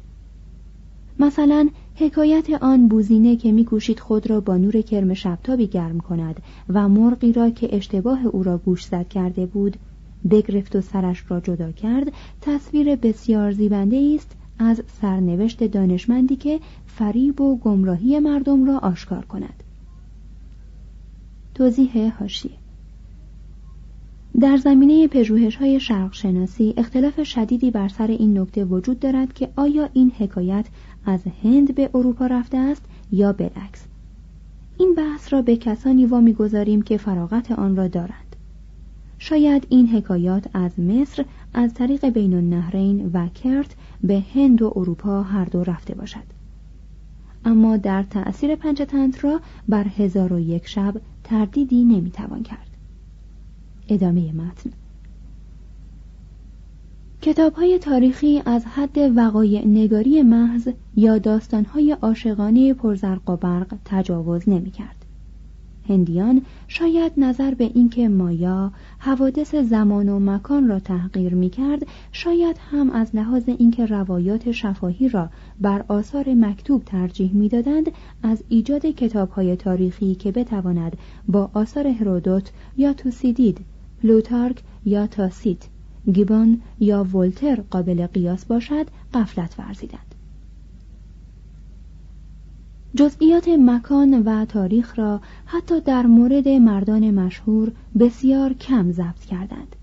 مثلا 1.19 1.69
حکایت 1.95 2.49
آن 2.49 2.87
بوزینه 2.87 3.35
که 3.35 3.51
میکوشید 3.51 3.99
خود 3.99 4.29
را 4.29 4.39
با 4.39 4.57
نور 4.57 4.81
کرم 4.81 5.13
شبتابی 5.13 5.67
گرم 5.67 5.99
کند 5.99 6.41
و 6.69 6.89
مرغی 6.89 7.33
را 7.33 7.49
که 7.49 7.75
اشتباه 7.75 8.25
او 8.25 8.43
را 8.43 8.57
گوش 8.57 8.85
زد 8.85 9.07
کرده 9.07 9.45
بود 9.45 9.77
بگرفت 10.29 10.75
و 10.75 10.81
سرش 10.81 11.23
را 11.27 11.39
جدا 11.39 11.71
کرد 11.71 12.11
تصویر 12.41 12.95
بسیار 12.95 13.51
زیبنده 13.51 14.15
است 14.15 14.35
از 14.59 14.81
سرنوشت 15.01 15.63
دانشمندی 15.63 16.35
که 16.35 16.59
فریب 16.87 17.41
و 17.41 17.57
گمراهی 17.57 18.19
مردم 18.19 18.65
را 18.65 18.77
آشکار 18.77 19.25
کند. 19.25 19.63
توضیح 21.53 22.13
هاشیه 22.19 22.51
در 24.39 24.57
زمینه 24.57 25.07
پژوهش 25.07 25.55
های 25.55 25.79
شرق 25.79 26.13
شناسی 26.13 26.73
اختلاف 26.77 27.23
شدیدی 27.23 27.71
بر 27.71 27.87
سر 27.87 28.07
این 28.07 28.39
نکته 28.39 28.65
وجود 28.65 28.99
دارد 28.99 29.33
که 29.33 29.49
آیا 29.55 29.89
این 29.93 30.11
حکایت 30.19 30.65
از 31.05 31.21
هند 31.43 31.75
به 31.75 31.89
اروپا 31.93 32.27
رفته 32.27 32.57
است 32.57 32.85
یا 33.11 33.33
بالعکس 33.33 33.85
این 34.77 34.95
بحث 34.95 35.33
را 35.33 35.41
به 35.41 35.57
کسانی 35.57 36.05
وامی 36.05 36.33
گذاریم 36.33 36.81
که 36.81 36.97
فراغت 36.97 37.51
آن 37.51 37.75
را 37.75 37.87
دارند. 37.87 38.35
شاید 39.17 39.67
این 39.69 39.87
حکایات 39.87 40.47
از 40.53 40.79
مصر 40.79 41.25
از 41.53 41.73
طریق 41.73 42.09
بین 42.09 42.33
النهرین 42.33 43.11
و 43.13 43.27
کرت 43.27 43.75
به 44.03 44.23
هند 44.35 44.61
و 44.61 44.73
اروپا 44.75 45.23
هر 45.23 45.45
دو 45.45 45.63
رفته 45.63 45.95
باشد. 45.95 46.23
اما 47.45 47.77
در 47.77 48.03
تأثیر 48.03 48.55
پنجتنت 48.55 49.23
را 49.23 49.41
بر 49.69 49.87
هزار 49.87 50.33
و 50.33 50.39
یک 50.39 50.67
شب 50.67 50.95
تردیدی 51.23 51.83
نمی‌توان 51.83 52.43
کرد. 52.43 52.67
ادامه 53.89 54.33
متن. 54.33 54.69
کتاب 57.21 57.53
های 57.53 57.79
تاریخی 57.79 58.41
از 58.45 58.65
حد 58.65 58.97
وقایع 59.15 59.67
نگاری 59.67 60.21
محض 60.21 60.69
یا 60.95 61.17
داستان 61.17 61.65
های 61.65 61.91
عاشقانه 62.01 62.73
پرزرق 62.73 63.29
و 63.29 63.37
برق 63.37 63.73
تجاوز 63.85 64.49
نمی 64.49 64.71
کرد. 64.71 65.05
هندیان 65.89 66.41
شاید 66.67 67.11
نظر 67.17 67.53
به 67.53 67.71
اینکه 67.73 68.09
مایا 68.09 68.71
حوادث 68.99 69.55
زمان 69.55 70.09
و 70.09 70.19
مکان 70.19 70.67
را 70.67 70.79
تحقیر 70.79 71.33
می 71.33 71.49
کرد 71.49 71.87
شاید 72.11 72.57
هم 72.71 72.89
از 72.89 73.15
لحاظ 73.15 73.43
اینکه 73.47 73.85
روایات 73.85 74.51
شفاهی 74.51 75.09
را 75.09 75.29
بر 75.61 75.85
آثار 75.87 76.33
مکتوب 76.33 76.83
ترجیح 76.83 77.33
می‌دادند 77.33 77.91
از 78.23 78.43
ایجاد 78.49 78.85
کتاب 78.85 79.29
های 79.29 79.55
تاریخی 79.55 80.15
که 80.15 80.31
بتواند 80.31 80.97
با 81.27 81.49
آثار 81.53 81.87
هرودوت 81.87 82.51
یا 82.77 82.93
توسیدید 82.93 83.57
پلوتارک 84.03 84.63
یا 84.85 85.07
تاسیت 85.07 85.67
گیبان 86.13 86.61
یا 86.79 87.03
ولتر 87.03 87.63
قابل 87.69 88.07
قیاس 88.07 88.45
باشد 88.45 88.87
قفلت 89.13 89.55
ورزیدند. 89.59 90.15
جزئیات 92.95 93.49
مکان 93.49 94.23
و 94.23 94.45
تاریخ 94.45 94.99
را 94.99 95.21
حتی 95.45 95.81
در 95.81 96.05
مورد 96.05 96.47
مردان 96.47 97.11
مشهور 97.11 97.71
بسیار 97.99 98.53
کم 98.53 98.91
ضبط 98.91 99.19
کردند. 99.19 99.75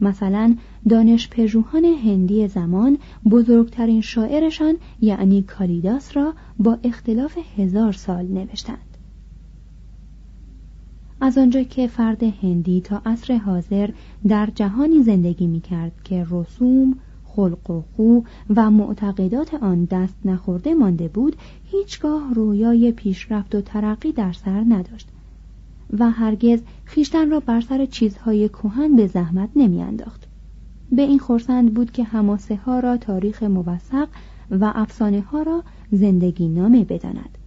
مثلا 0.00 0.56
دانش 0.88 1.28
پژوهان 1.28 1.84
هندی 1.84 2.48
زمان 2.48 2.98
بزرگترین 3.30 4.00
شاعرشان 4.00 4.76
یعنی 5.00 5.42
کالیداس 5.42 6.16
را 6.16 6.34
با 6.58 6.78
اختلاف 6.84 7.38
هزار 7.56 7.92
سال 7.92 8.26
نوشتند. 8.26 8.87
از 11.20 11.38
آنجا 11.38 11.62
که 11.62 11.86
فرد 11.86 12.22
هندی 12.22 12.80
تا 12.80 13.02
عصر 13.06 13.36
حاضر 13.36 13.90
در 14.28 14.48
جهانی 14.54 15.02
زندگی 15.02 15.46
می 15.46 15.60
کرد 15.60 15.92
که 16.04 16.26
رسوم، 16.30 16.96
خلق 17.24 17.70
و 17.70 17.82
خو 17.96 18.20
و 18.56 18.70
معتقدات 18.70 19.54
آن 19.54 19.84
دست 19.84 20.14
نخورده 20.24 20.74
مانده 20.74 21.08
بود 21.08 21.36
هیچگاه 21.64 22.34
رویای 22.34 22.92
پیشرفت 22.92 23.54
و 23.54 23.60
ترقی 23.60 24.12
در 24.12 24.32
سر 24.32 24.64
نداشت 24.68 25.08
و 25.98 26.10
هرگز 26.10 26.62
خیشتن 26.84 27.30
را 27.30 27.40
بر 27.40 27.60
سر 27.60 27.86
چیزهای 27.86 28.48
کهن 28.48 28.96
به 28.96 29.06
زحمت 29.06 29.50
نمیانداخت. 29.56 30.26
به 30.92 31.02
این 31.02 31.18
خورسند 31.18 31.74
بود 31.74 31.92
که 31.92 32.04
حماسه 32.04 32.56
ها 32.56 32.80
را 32.80 32.96
تاریخ 32.96 33.42
موثق 33.42 34.08
و 34.50 34.72
افسانه 34.74 35.20
ها 35.20 35.42
را 35.42 35.62
زندگی 35.92 36.48
نامه 36.48 36.84
بداند. 36.84 37.37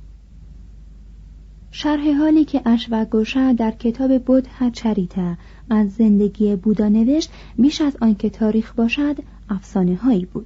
شرح 1.71 2.11
حالی 2.11 2.45
که 2.45 2.61
اشوگوشا 2.65 3.53
در 3.53 3.71
کتاب 3.71 4.23
بود 4.23 4.47
چریتا 4.73 5.37
از 5.69 5.91
زندگی 5.93 6.55
بودا 6.55 6.89
نوشت 6.89 7.31
بیش 7.57 7.81
از 7.81 7.97
آنکه 8.01 8.29
تاریخ 8.29 8.73
باشد 8.73 9.15
افسانه 9.49 9.95
هایی 9.95 10.25
بود. 10.25 10.45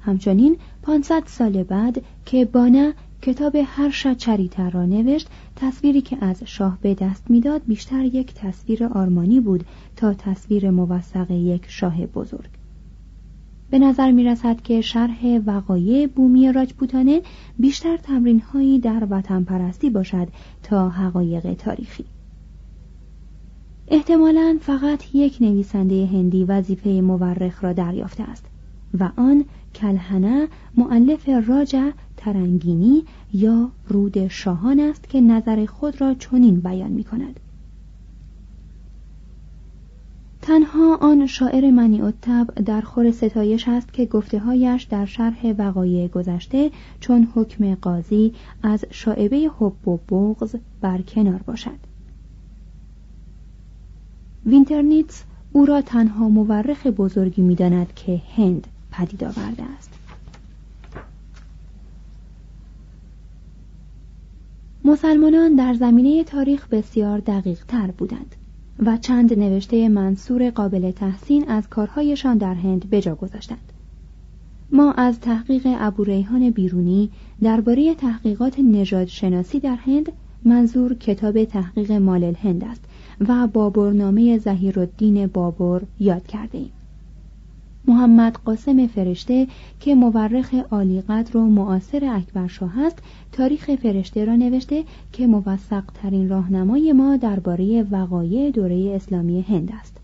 همچنین 0.00 0.56
500 0.82 1.22
سال 1.26 1.62
بعد 1.62 2.02
که 2.26 2.44
بانا 2.44 2.92
کتاب 3.22 3.56
هر 3.66 4.14
چریتا 4.18 4.68
را 4.68 4.86
نوشت 4.86 5.28
تصویری 5.56 6.00
که 6.00 6.24
از 6.24 6.42
شاه 6.44 6.78
به 6.82 6.94
دست 6.94 7.30
می‌داد 7.30 7.62
بیشتر 7.66 8.04
یک 8.04 8.34
تصویر 8.34 8.84
آرمانی 8.84 9.40
بود 9.40 9.64
تا 9.96 10.14
تصویر 10.14 10.70
موثق 10.70 11.30
یک 11.30 11.64
شاه 11.68 12.06
بزرگ. 12.06 12.59
به 13.70 13.78
نظر 13.78 14.10
می 14.10 14.24
رسد 14.24 14.60
که 14.60 14.80
شرح 14.80 15.38
وقایع 15.46 16.06
بومی 16.06 16.52
راجپوتانه 16.52 17.22
بیشتر 17.58 17.96
تمرین 17.96 18.40
هایی 18.40 18.78
در 18.78 19.06
وطن 19.10 19.44
پرستی 19.44 19.90
باشد 19.90 20.28
تا 20.62 20.88
حقایق 20.88 21.54
تاریخی. 21.54 22.04
احتمالا 23.88 24.58
فقط 24.60 25.14
یک 25.14 25.36
نویسنده 25.40 26.06
هندی 26.06 26.44
وظیفه 26.44 26.90
مورخ 26.90 27.64
را 27.64 27.72
دریافته 27.72 28.22
است 28.22 28.46
و 29.00 29.10
آن 29.16 29.44
کلهنه 29.74 30.48
معلف 30.76 31.28
راجع 31.46 31.90
ترنگینی 32.16 33.04
یا 33.32 33.70
رود 33.88 34.28
شاهان 34.28 34.80
است 34.80 35.08
که 35.08 35.20
نظر 35.20 35.66
خود 35.66 36.00
را 36.00 36.14
چنین 36.14 36.60
بیان 36.60 36.90
می 36.90 37.04
کند 37.04 37.40
تنها 40.42 40.96
آن 40.96 41.26
شاعر 41.26 41.70
منی 41.70 42.02
اتب 42.02 42.46
در 42.54 42.80
خور 42.80 43.10
ستایش 43.10 43.68
است 43.68 43.92
که 43.92 44.06
گفتههایش 44.06 44.82
در 44.82 45.06
شرح 45.06 45.54
وقایع 45.58 46.08
گذشته 46.08 46.70
چون 47.00 47.28
حکم 47.34 47.74
قاضی 47.74 48.32
از 48.62 48.84
شاعبه 48.90 49.50
حب 49.58 49.88
و 49.88 49.96
بغز 49.96 50.56
بر 50.80 51.02
کنار 51.02 51.42
باشد. 51.42 51.78
وینترنیتس 54.46 55.24
او 55.52 55.66
را 55.66 55.82
تنها 55.82 56.28
مورخ 56.28 56.86
بزرگی 56.86 57.42
می‌داند 57.42 57.94
که 57.94 58.22
هند 58.36 58.66
پدید 58.90 59.24
آورده 59.24 59.62
است. 59.78 59.90
مسلمانان 64.84 65.54
در 65.54 65.74
زمینه 65.74 66.24
تاریخ 66.24 66.68
بسیار 66.68 67.18
دقیق 67.18 67.64
تر 67.64 67.90
بودند. 67.90 68.36
و 68.86 68.96
چند 68.96 69.38
نوشته 69.38 69.88
منصور 69.88 70.50
قابل 70.50 70.90
تحسین 70.90 71.48
از 71.48 71.68
کارهایشان 71.68 72.38
در 72.38 72.54
هند 72.54 72.90
بجا 72.90 73.14
گذاشتند 73.14 73.72
ما 74.72 74.92
از 74.92 75.20
تحقیق 75.20 75.62
ابو 75.66 76.04
ریحان 76.04 76.50
بیرونی 76.50 77.10
درباره 77.42 77.94
تحقیقات 77.94 78.58
نژاد 78.58 79.06
شناسی 79.06 79.60
در 79.60 79.76
هند 79.76 80.12
منظور 80.44 80.94
کتاب 80.94 81.44
تحقیق 81.44 81.92
مال 81.92 82.24
الهند 82.24 82.64
است 82.64 82.84
و 83.28 83.46
بابرنامه 83.46 84.38
زهیر 84.38 84.80
الدین 84.80 85.26
بابر 85.26 85.82
یاد 86.00 86.26
کرده 86.26 86.58
ایم. 86.58 86.70
محمد 87.86 88.38
قاسم 88.44 88.86
فرشته 88.86 89.46
که 89.80 89.94
مورخ 89.94 90.54
عالی 90.54 91.00
قدر 91.00 91.36
و 91.36 91.44
معاصر 91.44 92.04
اکبرشاه 92.04 92.80
است 92.80 92.98
تاریخ 93.32 93.74
فرشته 93.74 94.24
را 94.24 94.36
نوشته 94.36 94.84
که 95.12 95.26
موثق 95.26 95.84
ترین 95.94 96.28
راهنمای 96.28 96.92
ما 96.92 97.16
درباره 97.16 97.82
وقایع 97.82 98.50
دوره 98.50 98.92
اسلامی 98.94 99.40
هند 99.40 99.72
است. 99.80 99.96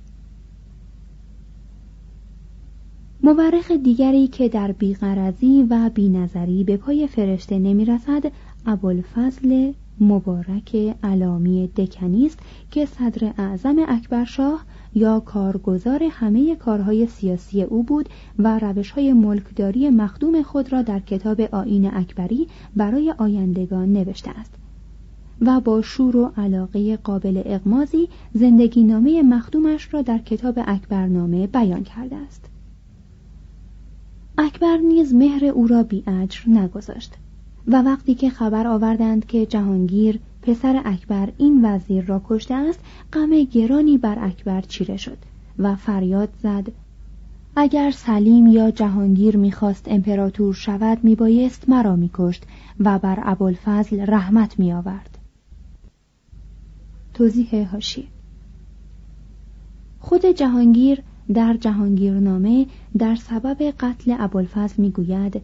مورخ 3.23 3.71
دیگری 3.71 4.27
که 4.27 4.49
در 4.49 4.73
بیغرزی 4.73 5.67
و 5.71 5.91
بینظری 5.95 6.65
به 6.65 6.77
پای 6.77 7.07
فرشته 7.07 7.59
نمی‌رسد 7.59 8.33
ابوالفضل 8.67 9.73
مبارک 10.01 10.97
علامی 11.03 11.67
دکنی 11.67 12.27
است 12.27 12.39
که 12.71 12.87
صدر 12.87 13.33
اعظم 13.39 13.77
اکبرشاه 13.89 14.65
یا 14.97 15.21
کارگزار 15.21 16.03
همه 16.11 16.57
کارهای 16.57 17.07
سیاسی 17.07 17.63
او 17.63 17.83
بود 17.83 18.09
و 18.39 18.59
روشهای 18.59 19.13
ملکداری 19.13 19.91
مخدوم 19.91 20.43
خود 20.43 20.73
را 20.73 20.83
در 20.83 21.01
کتاب 21.01 21.41
آین 21.41 21.95
اکبری 21.95 22.49
برای 22.77 23.15
آیندگان 23.19 23.93
نوشته 23.93 24.31
است 24.31 24.55
و 25.41 25.61
با 25.61 25.83
شور 25.83 26.17
و 26.17 26.33
علاقه 26.37 26.97
قابل 26.97 27.43
اغمازی 27.47 28.09
زندگی 28.35 28.85
نامه 28.85 29.23
مخدومش 29.23 29.95
را 29.95 30.03
در 30.03 30.19
کتاب 30.19 30.59
اکبرنامه 30.67 31.47
بیان 31.47 31.85
کرده 31.85 32.17
است. 32.17 32.45
اکبر 34.39 34.77
نیز 34.77 35.15
مهر 35.15 35.45
او 35.45 35.67
را 35.67 35.83
بی 35.83 36.05
نگذاشت 36.47 37.15
و 37.67 37.83
وقتی 37.83 38.15
که 38.15 38.31
خبر 38.31 38.67
آوردند 38.67 39.27
که 39.27 39.47
جهانگیر 39.47 40.21
پسر 40.47 40.83
اکبر 40.85 41.33
این 41.39 41.65
وزیر 41.65 42.05
را 42.05 42.23
کشته 42.29 42.55
است 42.55 42.81
غم 43.13 43.43
گرانی 43.43 43.99
بر 43.99 44.19
اکبر 44.25 44.61
چیره 44.61 44.97
شد 44.97 45.19
و 45.59 45.77
فریاد 45.77 46.29
زد 46.43 46.67
اگر 47.57 47.91
سلیم 47.91 48.47
یا 48.47 48.71
جهانگیر 48.71 49.37
می‌خواست 49.37 49.89
امپراتور 49.89 50.55
شود 50.55 50.99
میبایست 51.03 51.69
مرا 51.69 51.97
میکشت 51.97 52.45
و 52.81 52.99
بر 52.99 53.19
ابوالفضل 53.23 54.01
رحمت 54.01 54.59
میآورد. 54.59 55.19
توضیح 57.15 57.69
هاشی 57.73 58.09
خود 60.01 60.27
جهانگیر 60.27 61.03
در 61.35 61.57
جهانگیرنامه 61.61 62.67
در 62.99 63.15
سبب 63.15 63.63
قتل 63.81 64.17
ابوالفضل 64.19 64.83
می‌گوید 64.83 65.43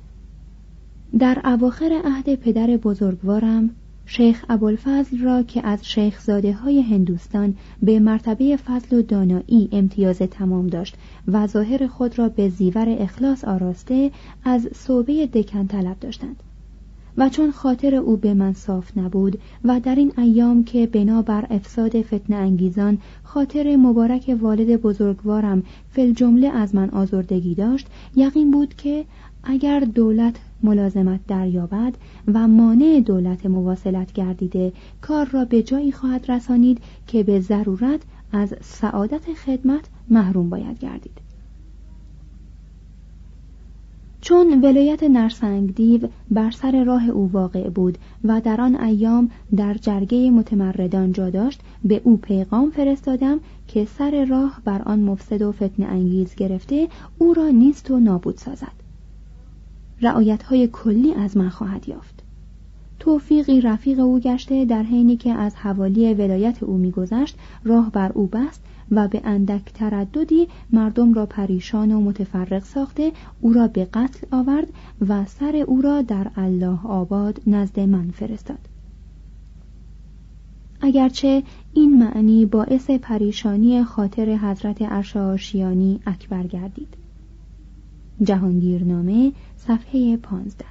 در 1.18 1.40
اواخر 1.44 2.00
عهد 2.04 2.34
پدر 2.34 2.76
بزرگوارم 2.76 3.70
شیخ 4.06 4.44
ابوالفضل 4.48 5.18
را 5.18 5.42
که 5.42 5.66
از 5.66 5.86
شیخ 5.86 6.20
زاده 6.20 6.52
های 6.52 6.80
هندوستان 6.80 7.54
به 7.82 8.00
مرتبه 8.00 8.56
فضل 8.56 8.96
و 8.96 9.02
دانایی 9.02 9.68
امتیاز 9.72 10.18
تمام 10.18 10.66
داشت 10.66 10.96
و 11.28 11.46
ظاهر 11.46 11.86
خود 11.86 12.18
را 12.18 12.28
به 12.28 12.48
زیور 12.48 12.88
اخلاص 12.88 13.44
آراسته 13.44 14.10
از 14.44 14.68
صوبه 14.74 15.26
دکن 15.26 15.66
طلب 15.66 16.00
داشتند. 16.00 16.42
و 17.16 17.28
چون 17.28 17.50
خاطر 17.50 17.94
او 17.94 18.16
به 18.16 18.34
من 18.34 18.52
صاف 18.52 18.98
نبود 18.98 19.38
و 19.64 19.80
در 19.80 19.94
این 19.94 20.12
ایام 20.18 20.64
که 20.64 20.86
بنابر 20.86 21.46
افساد 21.50 22.02
فتن 22.02 22.34
انگیزان 22.34 22.98
خاطر 23.22 23.76
مبارک 23.76 24.36
والد 24.40 24.80
بزرگوارم 24.80 25.62
فل 25.90 26.12
جمله 26.12 26.48
از 26.48 26.74
من 26.74 26.90
آزردگی 26.90 27.54
داشت 27.54 27.86
یقین 28.16 28.50
بود 28.50 28.74
که 28.74 29.04
اگر 29.44 29.80
دولت 29.80 30.36
ملازمت 30.62 31.20
دریابد 31.28 31.94
و 32.34 32.48
مانع 32.48 33.00
دولت 33.06 33.46
مواصلت 33.46 34.12
گردیده 34.12 34.72
کار 35.00 35.26
را 35.26 35.44
به 35.44 35.62
جایی 35.62 35.92
خواهد 35.92 36.30
رسانید 36.30 36.78
که 37.06 37.22
به 37.22 37.40
ضرورت 37.40 38.00
از 38.32 38.54
سعادت 38.60 39.34
خدمت 39.34 39.88
محروم 40.10 40.50
باید 40.50 40.78
گردید. 40.78 41.32
چون 44.20 44.60
ولایت 44.60 45.02
نرسنگ 45.02 45.74
دیو 45.74 46.08
بر 46.30 46.50
سر 46.50 46.84
راه 46.84 47.08
او 47.08 47.30
واقع 47.32 47.68
بود 47.68 47.98
و 48.24 48.40
در 48.40 48.60
آن 48.60 48.76
ایام 48.76 49.30
در 49.56 49.74
جرگه 49.74 50.30
متمردان 50.30 51.12
جا 51.12 51.30
داشت 51.30 51.60
به 51.84 52.00
او 52.04 52.16
پیغام 52.16 52.70
فرستادم 52.70 53.40
که 53.68 53.84
سر 53.84 54.24
راه 54.24 54.60
بر 54.64 54.82
آن 54.82 55.00
مفسد 55.00 55.42
و 55.42 55.52
فتن 55.52 55.82
انگیز 55.82 56.34
گرفته 56.34 56.88
او 57.18 57.34
را 57.34 57.48
نیست 57.48 57.90
و 57.90 58.00
نابود 58.00 58.36
سازد. 58.36 58.81
رعایت 60.02 60.42
های 60.42 60.68
کلی 60.72 61.14
از 61.14 61.36
من 61.36 61.48
خواهد 61.48 61.88
یافت. 61.88 62.22
توفیقی 62.98 63.60
رفیق 63.60 64.00
او 64.00 64.20
گشته 64.20 64.64
در 64.64 64.82
حینی 64.82 65.16
که 65.16 65.32
از 65.32 65.56
حوالی 65.56 66.14
ولایت 66.14 66.62
او 66.62 66.76
میگذشت 66.76 67.38
راه 67.64 67.90
بر 67.90 68.12
او 68.12 68.26
بست 68.26 68.60
و 68.90 69.08
به 69.08 69.20
اندک 69.24 69.64
ترددی 69.64 70.48
مردم 70.72 71.14
را 71.14 71.26
پریشان 71.26 71.92
و 71.92 72.00
متفرق 72.00 72.64
ساخته 72.64 73.12
او 73.40 73.52
را 73.52 73.68
به 73.68 73.84
قتل 73.84 74.26
آورد 74.32 74.68
و 75.08 75.24
سر 75.24 75.56
او 75.56 75.80
را 75.80 76.02
در 76.02 76.30
الله 76.36 76.78
آباد 76.84 77.40
نزد 77.46 77.80
من 77.80 78.10
فرستاد. 78.10 78.68
اگرچه 80.80 81.42
این 81.72 81.98
معنی 81.98 82.46
باعث 82.46 82.90
پریشانی 82.90 83.84
خاطر 83.84 84.36
حضرت 84.36 84.76
ارشاشیانی 84.80 86.00
اکبر 86.06 86.46
گردید. 86.46 87.01
جهانگیرنامه 88.24 89.32
صفحه 89.56 90.16
15 90.16 90.64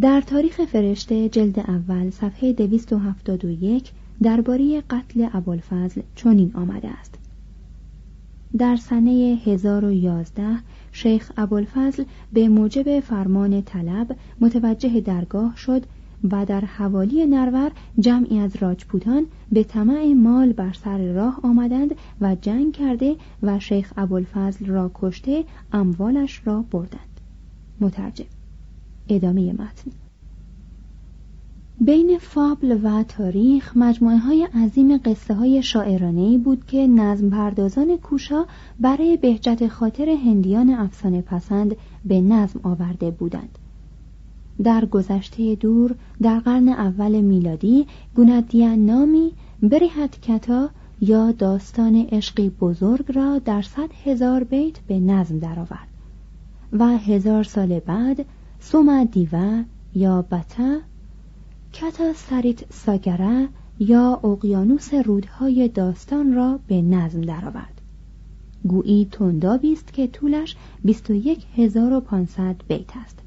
در 0.00 0.20
تاریخ 0.20 0.60
فرشته 0.64 1.28
جلد 1.28 1.58
اول 1.58 2.10
صفحه 2.10 2.52
271 2.52 3.92
درباره 4.22 4.80
قتل 4.80 5.28
ابوالفضل 5.32 6.02
چنین 6.14 6.50
آمده 6.54 6.88
است. 6.88 7.18
در 8.58 8.76
سنه 8.76 9.38
1011 9.44 10.42
شیخ 10.92 11.32
ابوالفضل 11.36 12.04
به 12.32 12.48
موجب 12.48 13.00
فرمان 13.00 13.62
طلب 13.62 14.16
متوجه 14.40 15.00
درگاه 15.00 15.56
شد 15.56 15.82
و 16.24 16.46
در 16.46 16.60
حوالی 16.60 17.26
نرور 17.26 17.70
جمعی 18.00 18.38
از 18.38 18.56
راجپوتان 18.56 19.26
به 19.52 19.64
طمع 19.64 20.12
مال 20.12 20.52
بر 20.52 20.72
سر 20.72 21.12
راه 21.12 21.40
آمدند 21.42 21.94
و 22.20 22.34
جنگ 22.34 22.72
کرده 22.72 23.16
و 23.42 23.58
شیخ 23.58 23.92
ابوالفضل 23.96 24.66
را 24.66 24.90
کشته 24.94 25.44
اموالش 25.72 26.42
را 26.44 26.64
بردند. 26.70 27.20
مترجم. 27.80 28.24
ادامه 29.08 29.52
متن. 29.52 29.90
بین 31.80 32.18
فابل 32.18 32.78
و 32.82 33.02
تاریخ 33.02 33.76
مجموعه 33.76 34.16
های 34.16 34.44
عظیم 34.44 34.96
قصه 34.96 35.34
های 35.34 35.62
شاعرانه 35.62 36.38
بود 36.38 36.66
که 36.66 36.86
نظم 36.86 37.30
پردازان 37.30 37.96
کوشا 37.96 38.44
برای 38.80 39.16
بهجت 39.16 39.68
خاطر 39.68 40.08
هندیان 40.08 40.70
افسانه 40.70 41.20
پسند 41.20 41.76
به 42.04 42.20
نظم 42.20 42.60
آورده 42.62 43.10
بودند. 43.10 43.58
در 44.64 44.84
گذشته 44.84 45.54
دور 45.54 45.94
در 46.22 46.40
قرن 46.40 46.68
اول 46.68 47.20
میلادی 47.20 47.86
گوندیان 48.14 48.86
نامی 48.86 49.32
بریحت 49.62 50.20
کتا 50.20 50.70
یا 51.00 51.32
داستان 51.32 51.96
عشقی 51.96 52.50
بزرگ 52.50 53.12
را 53.12 53.38
در 53.38 53.62
صد 53.62 53.90
هزار 54.04 54.44
بیت 54.44 54.78
به 54.86 55.00
نظم 55.00 55.38
درآورد 55.38 55.88
و 56.72 56.86
هزار 56.86 57.42
سال 57.42 57.80
بعد 57.80 58.24
سوما 58.60 59.04
دیوا 59.04 59.62
یا 59.94 60.22
بتا 60.22 60.78
کتا 61.72 62.12
سریت 62.12 62.72
ساگره 62.72 63.48
یا 63.78 64.20
اقیانوس 64.24 64.94
رودهای 64.94 65.68
داستان 65.68 66.34
را 66.34 66.58
به 66.66 66.82
نظم 66.82 67.20
درآورد. 67.20 67.80
گویی 68.64 69.08
تندابی 69.12 69.72
است 69.72 69.92
که 69.92 70.06
طولش 70.06 70.56
21500 70.84 72.56
بیت 72.68 72.96
است. 72.96 73.19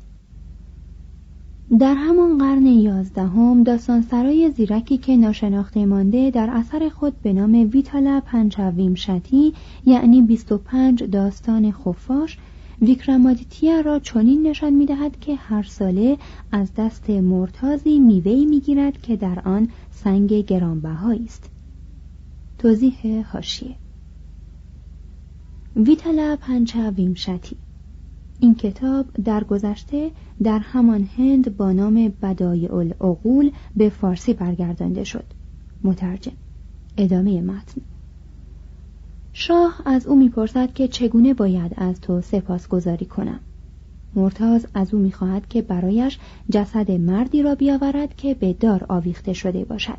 در 1.80 1.94
همان 1.96 2.38
قرن 2.38 2.66
یازدهم 2.66 3.64
داستان 3.64 4.02
سرای 4.02 4.52
زیرکی 4.52 4.98
که 4.98 5.18
ناشناخته 5.18 5.86
مانده 5.86 6.32
در 6.32 6.50
اثر 6.50 6.90
خود 6.90 7.22
به 7.22 7.34
نام 7.34 7.70
ویتالا 7.74 8.22
پنچاویم 8.26 8.96
شتی 8.96 9.54
یعنی 9.86 10.22
25 10.22 11.04
داستان 11.04 11.72
خفاش 11.72 12.38
ویکرامادیتیا 12.82 13.80
را 13.80 14.00
چنین 14.00 14.48
نشان 14.48 14.74
می‌دهد 14.74 15.20
که 15.20 15.36
هر 15.36 15.64
ساله 15.64 16.18
از 16.52 16.74
دست 16.78 17.10
مرتازی 17.10 18.00
میوهی 18.00 18.46
می‌گیرد 18.46 19.02
که 19.02 19.16
در 19.16 19.40
آن 19.46 19.70
سنگ 19.92 20.34
گرانبهایی 20.34 21.26
است. 21.26 21.50
توضیح 22.58 23.26
حاشیه. 23.32 23.76
ویتالا 25.76 26.38
پنچاویم 26.42 27.14
شتی 27.14 27.58
این 28.44 28.56
کتاب 28.56 29.06
در 29.26 29.44
گذشته 29.44 30.12
در 30.44 30.60
همان 30.60 31.10
هند 31.18 31.58
با 31.58 31.72
نام 31.72 32.14
بدای 32.22 32.68
العقول 32.68 33.52
به 33.76 33.90
فارسی 33.90 34.34
برگردانده 34.34 35.04
شد. 35.04 35.24
مترجم. 35.84 36.32
ادامه 36.98 37.42
متن. 37.42 37.82
شاه 39.34 39.82
از 39.86 40.08
او 40.08 40.16
می‌پرسد 40.16 40.74
که 40.74 40.88
چگونه 40.88 41.34
باید 41.34 41.72
از 41.78 42.02
تو 42.02 42.22
سپاس 42.22 42.68
گذاری 42.68 43.06
کنم. 43.06 43.40
مرتاز 44.16 44.68
از 44.74 44.94
او 44.94 45.00
می‌خواهد 45.00 45.48
که 45.48 45.62
برایش 45.62 46.20
جسد 46.52 46.92
مردی 46.92 47.44
را 47.44 47.56
بیاورد 47.56 48.16
که 48.16 48.34
به 48.34 48.54
دار 48.54 48.86
آویخته 48.90 49.34
شده 49.34 49.66
باشد. 49.66 49.98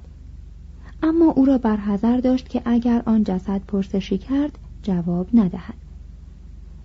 اما 1.03 1.31
او 1.31 1.45
را 1.45 1.59
برحضر 1.59 2.17
داشت 2.17 2.49
که 2.49 2.63
اگر 2.65 3.03
آن 3.07 3.25
جسد 3.25 3.61
پرسشی 3.69 4.19
کرد 4.19 4.59
جواب 4.83 5.29
ندهد. 5.35 5.84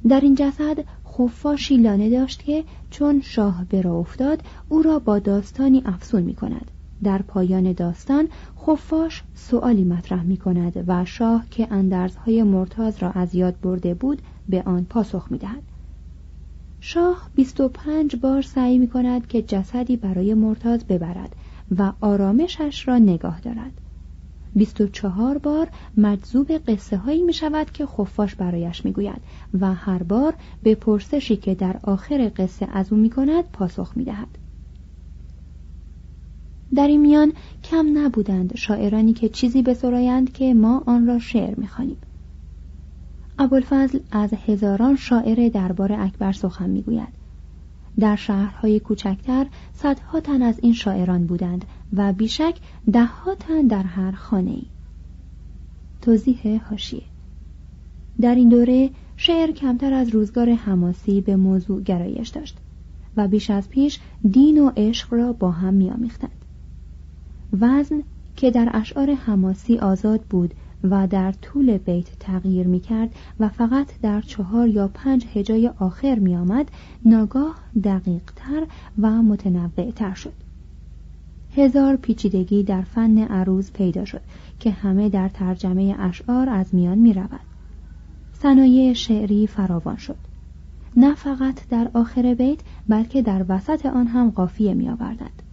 در 0.07 0.19
این 0.19 0.35
جسد 0.35 0.85
خفاشی 1.07 1.77
لانه 1.77 2.09
داشت 2.09 2.43
که 2.43 2.63
چون 2.89 3.21
شاه 3.21 3.65
برا 3.65 3.95
افتاد 3.95 4.43
او 4.69 4.81
را 4.81 4.99
با 4.99 5.19
داستانی 5.19 5.81
افسون 5.85 6.23
می 6.23 6.33
کند 6.33 6.71
در 7.03 7.21
پایان 7.21 7.73
داستان 7.73 8.27
خفاش 8.65 9.23
سؤالی 9.35 9.83
مطرح 9.83 10.23
می 10.23 10.37
کند 10.37 10.83
و 10.87 11.05
شاه 11.05 11.45
که 11.51 11.67
اندرزهای 11.71 12.43
مرتاز 12.43 13.03
را 13.03 13.11
از 13.11 13.35
یاد 13.35 13.61
برده 13.61 13.93
بود 13.93 14.21
به 14.49 14.63
آن 14.65 14.85
پاسخ 14.89 15.27
می 15.31 15.37
دهد. 15.37 15.63
شاه 16.79 17.29
25 17.35 18.15
بار 18.15 18.41
سعی 18.41 18.77
می 18.77 18.87
کند 18.87 19.27
که 19.27 19.41
جسدی 19.41 19.97
برای 19.97 20.33
مرتاز 20.33 20.85
ببرد 20.85 21.35
و 21.77 21.93
آرامشش 22.01 22.87
را 22.87 22.97
نگاه 22.97 23.39
دارد 23.39 23.71
24 24.55 25.37
بار 25.37 25.67
مجذوب 25.97 26.51
قصه 26.51 26.97
هایی 26.97 27.21
می 27.21 27.33
شود 27.33 27.71
که 27.71 27.85
خفاش 27.85 28.35
برایش 28.35 28.85
می 28.85 28.91
گوید 28.91 29.21
و 29.59 29.73
هر 29.73 30.03
بار 30.03 30.33
به 30.63 30.75
پرسشی 30.75 31.35
که 31.35 31.55
در 31.55 31.79
آخر 31.83 32.31
قصه 32.37 32.67
از 32.71 32.93
او 32.93 32.99
می 32.99 33.09
کند 33.09 33.43
پاسخ 33.53 33.97
می 33.97 34.03
دهد. 34.03 34.27
در 36.75 36.87
این 36.87 37.01
میان 37.01 37.33
کم 37.63 37.97
نبودند 37.97 38.55
شاعرانی 38.55 39.13
که 39.13 39.29
چیزی 39.29 39.61
بسرایند 39.61 40.33
که 40.33 40.53
ما 40.53 40.83
آن 40.85 41.07
را 41.07 41.19
شعر 41.19 41.59
می‌خوانیم 41.59 41.97
ابوالفضل 43.39 43.99
از 44.11 44.33
هزاران 44.33 44.95
شاعر 44.95 45.49
دربار 45.49 45.93
اکبر 45.93 46.31
سخن 46.31 46.69
می‌گوید 46.69 47.18
در 47.99 48.15
شهرهای 48.15 48.79
کوچکتر 48.79 49.47
صدها 49.73 50.19
تن 50.19 50.41
از 50.41 50.59
این 50.61 50.73
شاعران 50.73 51.25
بودند 51.25 51.65
و 51.93 52.13
بیشک 52.13 52.57
دهها 52.91 53.35
تن 53.35 53.67
در 53.67 53.83
هر 53.83 54.11
خانه 54.11 54.51
ای. 54.51 54.65
توضیح 56.01 56.61
هاشیه 56.69 57.03
در 58.21 58.35
این 58.35 58.49
دوره 58.49 58.89
شعر 59.17 59.51
کمتر 59.51 59.93
از 59.93 60.09
روزگار 60.09 60.49
حماسی 60.49 61.21
به 61.21 61.35
موضوع 61.35 61.81
گرایش 61.81 62.29
داشت 62.29 62.57
و 63.17 63.27
بیش 63.27 63.49
از 63.49 63.69
پیش 63.69 63.99
دین 64.31 64.61
و 64.61 64.71
عشق 64.77 65.13
را 65.13 65.33
با 65.33 65.51
هم 65.51 65.73
میآمیختند 65.73 66.45
وزن 67.53 68.03
که 68.35 68.51
در 68.51 68.69
اشعار 68.73 69.13
حماسی 69.13 69.77
آزاد 69.77 70.21
بود 70.21 70.53
و 70.83 71.07
در 71.07 71.31
طول 71.31 71.77
بیت 71.77 72.19
تغییر 72.19 72.67
می 72.67 72.79
کرد 72.79 73.15
و 73.39 73.49
فقط 73.49 74.01
در 74.01 74.21
چهار 74.21 74.67
یا 74.67 74.87
پنج 74.87 75.25
هجای 75.33 75.67
آخر 75.79 76.19
می 76.19 76.35
آمد 76.35 76.71
ناگاه 77.05 77.55
دقیق 77.83 78.21
تر 78.35 78.67
و 78.99 79.21
متنوع 79.21 79.91
تر 79.91 80.13
شد. 80.13 80.33
هزار 81.55 81.95
پیچیدگی 81.95 82.63
در 82.63 82.81
فن 82.81 83.17
عروض 83.17 83.71
پیدا 83.71 84.05
شد 84.05 84.21
که 84.59 84.71
همه 84.71 85.09
در 85.09 85.29
ترجمه 85.29 85.95
اشعار 85.99 86.49
از 86.49 86.75
میان 86.75 86.97
می 86.97 87.13
رود 87.13 87.39
صنایع 88.33 88.93
شعری 88.93 89.47
فراوان 89.47 89.97
شد. 89.97 90.29
نه 90.97 91.15
فقط 91.15 91.67
در 91.69 91.89
آخر 91.93 92.33
بیت 92.33 92.59
بلکه 92.87 93.21
در 93.21 93.45
وسط 93.49 93.85
آن 93.85 94.07
هم 94.07 94.29
قافیه 94.29 94.73
می 94.73 94.89
آوردند 94.89 95.43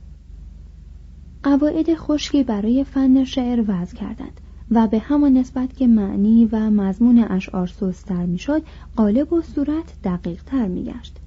قواعد 1.42 1.94
خشکی 1.94 2.42
برای 2.42 2.84
فن 2.84 3.24
شعر 3.24 3.64
وضع 3.68 3.96
کردند. 3.96 4.40
و 4.70 4.86
به 4.86 4.98
همان 4.98 5.32
نسبت 5.32 5.76
که 5.76 5.86
معنی 5.86 6.48
و 6.52 6.70
مضمون 6.70 7.18
اشعار 7.18 7.66
سستر 7.66 8.26
می‌شد 8.26 8.62
قالب 8.96 9.32
و 9.32 9.42
صورت 9.42 9.94
دقیق 10.04 10.42
تر 10.42 10.68
میگشت 10.68 11.20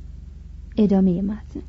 ادامه 0.78 1.22
متن 1.22 1.62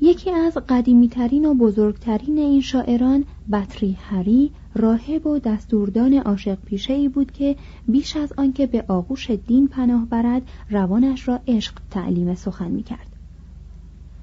یکی 0.00 0.30
از 0.30 0.58
قدیمیترین 0.68 1.44
و 1.44 1.54
بزرگترین 1.54 2.38
این 2.38 2.60
شاعران 2.60 3.24
بطری 3.52 3.98
هری 4.00 4.50
راهب 4.74 5.26
و 5.26 5.38
دستوردان 5.38 6.14
عاشق 6.14 6.58
پیشه 6.64 6.92
ای 6.92 7.08
بود 7.08 7.32
که 7.32 7.56
بیش 7.88 8.16
از 8.16 8.32
آنکه 8.36 8.66
به 8.66 8.84
آغوش 8.88 9.30
دین 9.30 9.68
پناه 9.68 10.06
برد 10.06 10.42
روانش 10.70 11.28
را 11.28 11.40
عشق 11.46 11.74
تعلیم 11.90 12.34
سخن 12.34 12.70
می 12.70 12.82
کرد. 12.82 13.15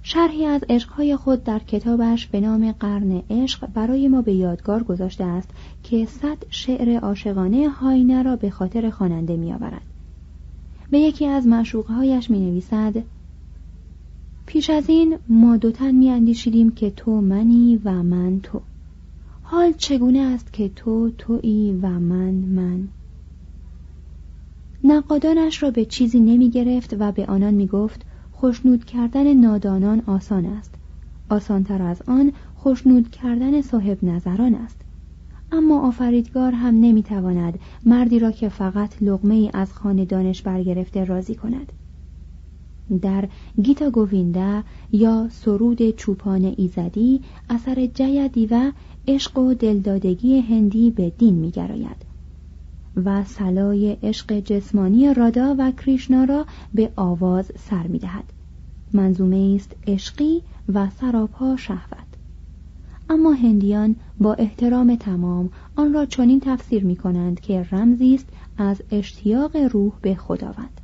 شرحی 0.06 0.46
از 0.46 0.62
عشقهای 0.70 1.16
خود 1.16 1.44
در 1.44 1.60
کتابش 1.60 2.28
به 2.28 2.40
نام 2.40 2.72
قرن 2.72 3.22
عشق 3.30 3.68
برای 3.68 4.08
ما 4.08 4.22
به 4.22 4.34
یادگار 4.34 4.84
گذاشته 4.84 5.24
است 5.24 5.50
که 5.84 6.06
صد 6.06 6.38
شعر 6.50 7.00
عاشقانه 7.00 7.70
هاینه 7.70 8.24
را 8.24 8.36
به 8.36 8.50
خاطر 8.50 8.90
خواننده 8.90 9.38
میآورد. 9.38 9.82
به 10.90 11.00
یکی 11.00 11.26
از 11.26 11.48
معشوقهایش 11.48 12.30
می 12.30 12.40
نویسد 12.40 13.04
پیش 14.46 14.70
از 14.70 14.90
این 14.90 15.18
ما 15.30 15.58
دوتن 15.58 15.92
می 15.92 16.10
اندیشیدیم 16.10 16.72
که 16.72 16.90
تو 16.90 17.22
منی 17.22 17.82
و 17.84 18.04
من 18.04 18.40
تو. 18.40 18.62
حال 19.44 19.72
چگونه 19.72 20.20
است 20.20 20.54
که 20.54 20.70
تو 20.70 21.12
تویی 21.18 21.80
و 21.82 21.88
من 21.88 22.34
من؟ 22.34 22.88
نقادانش 24.84 25.64
را 25.64 25.72
به 25.72 25.86
چیزی 25.86 26.20
نمی 26.20 26.50
گرفت 26.50 26.96
و 27.00 27.12
به 27.12 27.26
آنان 27.26 27.54
می 27.54 27.68
گفت 27.68 28.06
خوشنود 28.44 28.86
کردن 28.86 29.34
نادانان 29.34 30.04
آسان 30.08 30.46
است. 30.46 30.76
آسانتر 31.30 31.82
از 31.82 32.02
آن 32.08 32.34
خوشنود 32.56 33.12
کردن 33.12 33.62
صاحب 33.62 34.04
نظران 34.04 34.56
است. 34.56 34.82
اما 35.52 35.88
آفریدگار 35.88 36.52
هم 36.52 36.76
نمی‌تواند 36.76 37.60
مردی 37.86 38.20
را 38.20 38.32
که 38.32 38.50
فقط 38.50 38.96
لغمه 39.02 39.34
ای 39.34 39.52
از 39.54 39.74
خاندانش 39.74 40.42
برگرفته 40.42 41.06
راضی 41.06 41.36
کند. 41.36 41.72
در 43.02 43.30
گیتا 43.62 43.90
گوینده 43.90 44.64
یا 44.92 45.28
سرود 45.32 45.90
چوپان 45.90 46.54
ایزدی 46.58 47.22
اثر 47.50 47.86
جیدی 47.86 48.46
و 48.46 48.72
عشق 49.08 49.38
و 49.38 49.54
دلدادگی 49.54 50.40
هندی 50.40 50.92
به 50.92 51.10
دین 51.10 51.36
میگراید. 51.36 52.13
و 52.96 53.24
سلای 53.24 53.98
عشق 54.04 54.40
جسمانی 54.40 55.14
رادا 55.14 55.56
و 55.60 55.72
کریشنا 55.72 56.24
را 56.24 56.46
به 56.74 56.92
آواز 56.96 57.52
سر 57.58 57.88
می‌دهد. 57.88 58.34
منظومه 58.94 59.56
است 59.56 59.76
عشقی 59.88 60.42
و 60.74 60.90
سراپا 60.90 61.56
شهوت. 61.56 62.08
اما 63.10 63.32
هندیان 63.32 63.96
با 64.20 64.34
احترام 64.34 64.96
تمام 64.96 65.50
آن 65.76 65.94
را 65.94 66.06
چنین 66.06 66.40
تفسیر 66.40 66.84
می 66.84 66.96
کنند 66.96 67.40
که 67.40 67.68
رمزی 67.72 68.16
است 68.16 68.30
از 68.58 68.82
اشتیاق 68.92 69.56
روح 69.56 69.92
به 70.02 70.16
خداوند. 70.16 70.82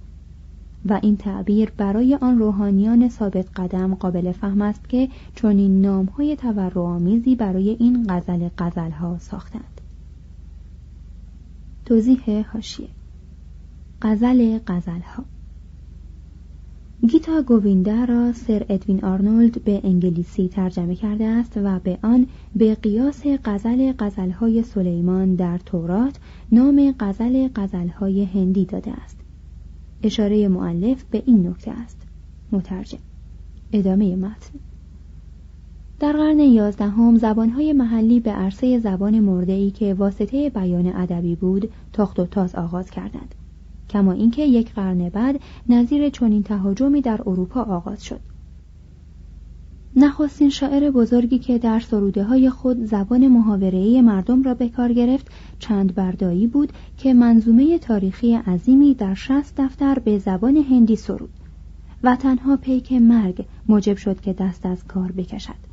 و 0.85 0.99
این 1.03 1.17
تعبیر 1.17 1.71
برای 1.77 2.15
آن 2.15 2.39
روحانیان 2.39 3.09
ثابت 3.09 3.45
قدم 3.55 3.95
قابل 3.95 4.31
فهم 4.31 4.61
است 4.61 4.89
که 4.89 5.09
چنین 5.35 5.81
نامهای 5.81 6.35
تورعآمیزی 6.35 7.35
برای 7.35 7.69
این 7.79 8.05
غزل 8.09 8.49
غزلها 8.57 9.17
ساختند. 9.17 9.78
توضیح 11.89 12.45
حاشیه. 12.53 12.87
غزل 14.01 14.59
غزلها. 14.67 15.25
گیتا 17.07 17.41
گوینده 17.41 18.05
را 18.05 18.33
سر 18.33 18.65
ادوین 18.69 19.05
آرنولد 19.05 19.63
به 19.63 19.81
انگلیسی 19.83 20.47
ترجمه 20.47 20.95
کرده 20.95 21.25
است 21.25 21.53
و 21.57 21.79
به 21.79 21.99
آن 22.01 22.27
به 22.55 22.75
قیاس 22.75 23.23
غزل 23.45 23.93
غزلهای 23.99 24.63
سلیمان 24.63 25.35
در 25.35 25.57
تورات 25.57 26.19
نام 26.51 26.95
غزل 26.99 27.49
غزلهای 27.55 28.23
هندی 28.23 28.65
داده 28.65 28.91
است. 28.91 29.17
اشاره 30.03 30.47
معلف 30.47 31.03
به 31.03 31.23
این 31.25 31.47
نکته 31.47 31.71
است. 31.71 32.07
مترجم. 32.51 32.99
ادامه 33.73 34.15
متن. 34.15 34.59
در 35.99 36.11
قرن 36.11 36.39
یازدهم 36.39 37.17
زبانهای 37.17 37.73
محلی 37.73 38.19
به 38.19 38.31
عرصه 38.31 38.79
زبان 38.79 39.19
مرده‌ای 39.19 39.71
که 39.71 39.93
واسطه 39.93 40.49
بیان 40.49 40.95
ادبی 40.95 41.35
بود 41.35 41.69
تاخت 41.93 42.19
و 42.19 42.25
تاز 42.25 42.55
آغاز 42.55 42.91
کردند. 42.91 43.35
کما 43.89 44.11
اینکه 44.11 44.45
یک 44.45 44.73
قرن 44.73 45.09
بعد 45.09 45.39
نظیر 45.69 46.09
چنین 46.09 46.43
تهاجمی 46.43 47.01
در 47.01 47.21
اروپا 47.25 47.61
آغاز 47.61 48.03
شد. 48.03 48.19
نخستین 49.95 50.49
شاعر 50.49 50.91
بزرگی 50.91 51.39
که 51.39 51.57
در 51.57 51.79
سروده 51.79 52.23
های 52.23 52.49
خود 52.49 52.85
زبان 52.85 53.27
محاوره‌ای 53.27 54.01
مردم 54.01 54.43
را 54.43 54.53
به 54.53 54.69
کار 54.69 54.93
گرفت 54.93 55.31
چند 55.59 55.95
بردایی 55.95 56.47
بود 56.47 56.73
که 56.97 57.13
منظومه 57.13 57.79
تاریخی 57.79 58.35
عظیمی 58.35 58.93
در 58.93 59.13
شست 59.13 59.53
دفتر 59.57 59.99
به 59.99 60.17
زبان 60.17 60.57
هندی 60.57 60.95
سرود 60.95 61.29
و 62.03 62.15
تنها 62.15 62.57
پیک 62.57 62.91
مرگ 62.91 63.45
موجب 63.67 63.97
شد 63.97 64.21
که 64.21 64.33
دست 64.33 64.65
از 64.65 64.83
کار 64.87 65.11
بکشد. 65.11 65.68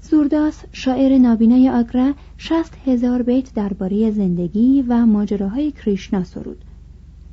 سورداس 0.00 0.64
شاعر 0.72 1.18
نابینای 1.18 1.70
آگرا 1.70 2.12
شست 2.36 2.76
هزار 2.86 3.22
بیت 3.22 3.54
درباره 3.54 4.10
زندگی 4.10 4.84
و 4.88 5.06
ماجراهای 5.06 5.72
کریشنا 5.72 6.24
سرود 6.24 6.64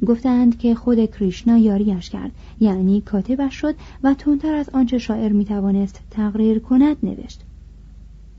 گفتند 0.06 0.58
که 0.58 0.76
خود 0.76 1.06
کریشنا 1.06 1.58
یاریش 1.58 2.10
کرد 2.10 2.32
یعنی 2.60 3.02
کاتبش 3.02 3.56
شد 3.56 3.76
و 4.04 4.14
تونتر 4.14 4.54
از 4.54 4.70
آنچه 4.70 4.98
شاعر 4.98 5.32
می‌توانست 5.32 6.00
تقریر 6.12 6.60
کند 6.60 6.98
نوشت 7.04 7.42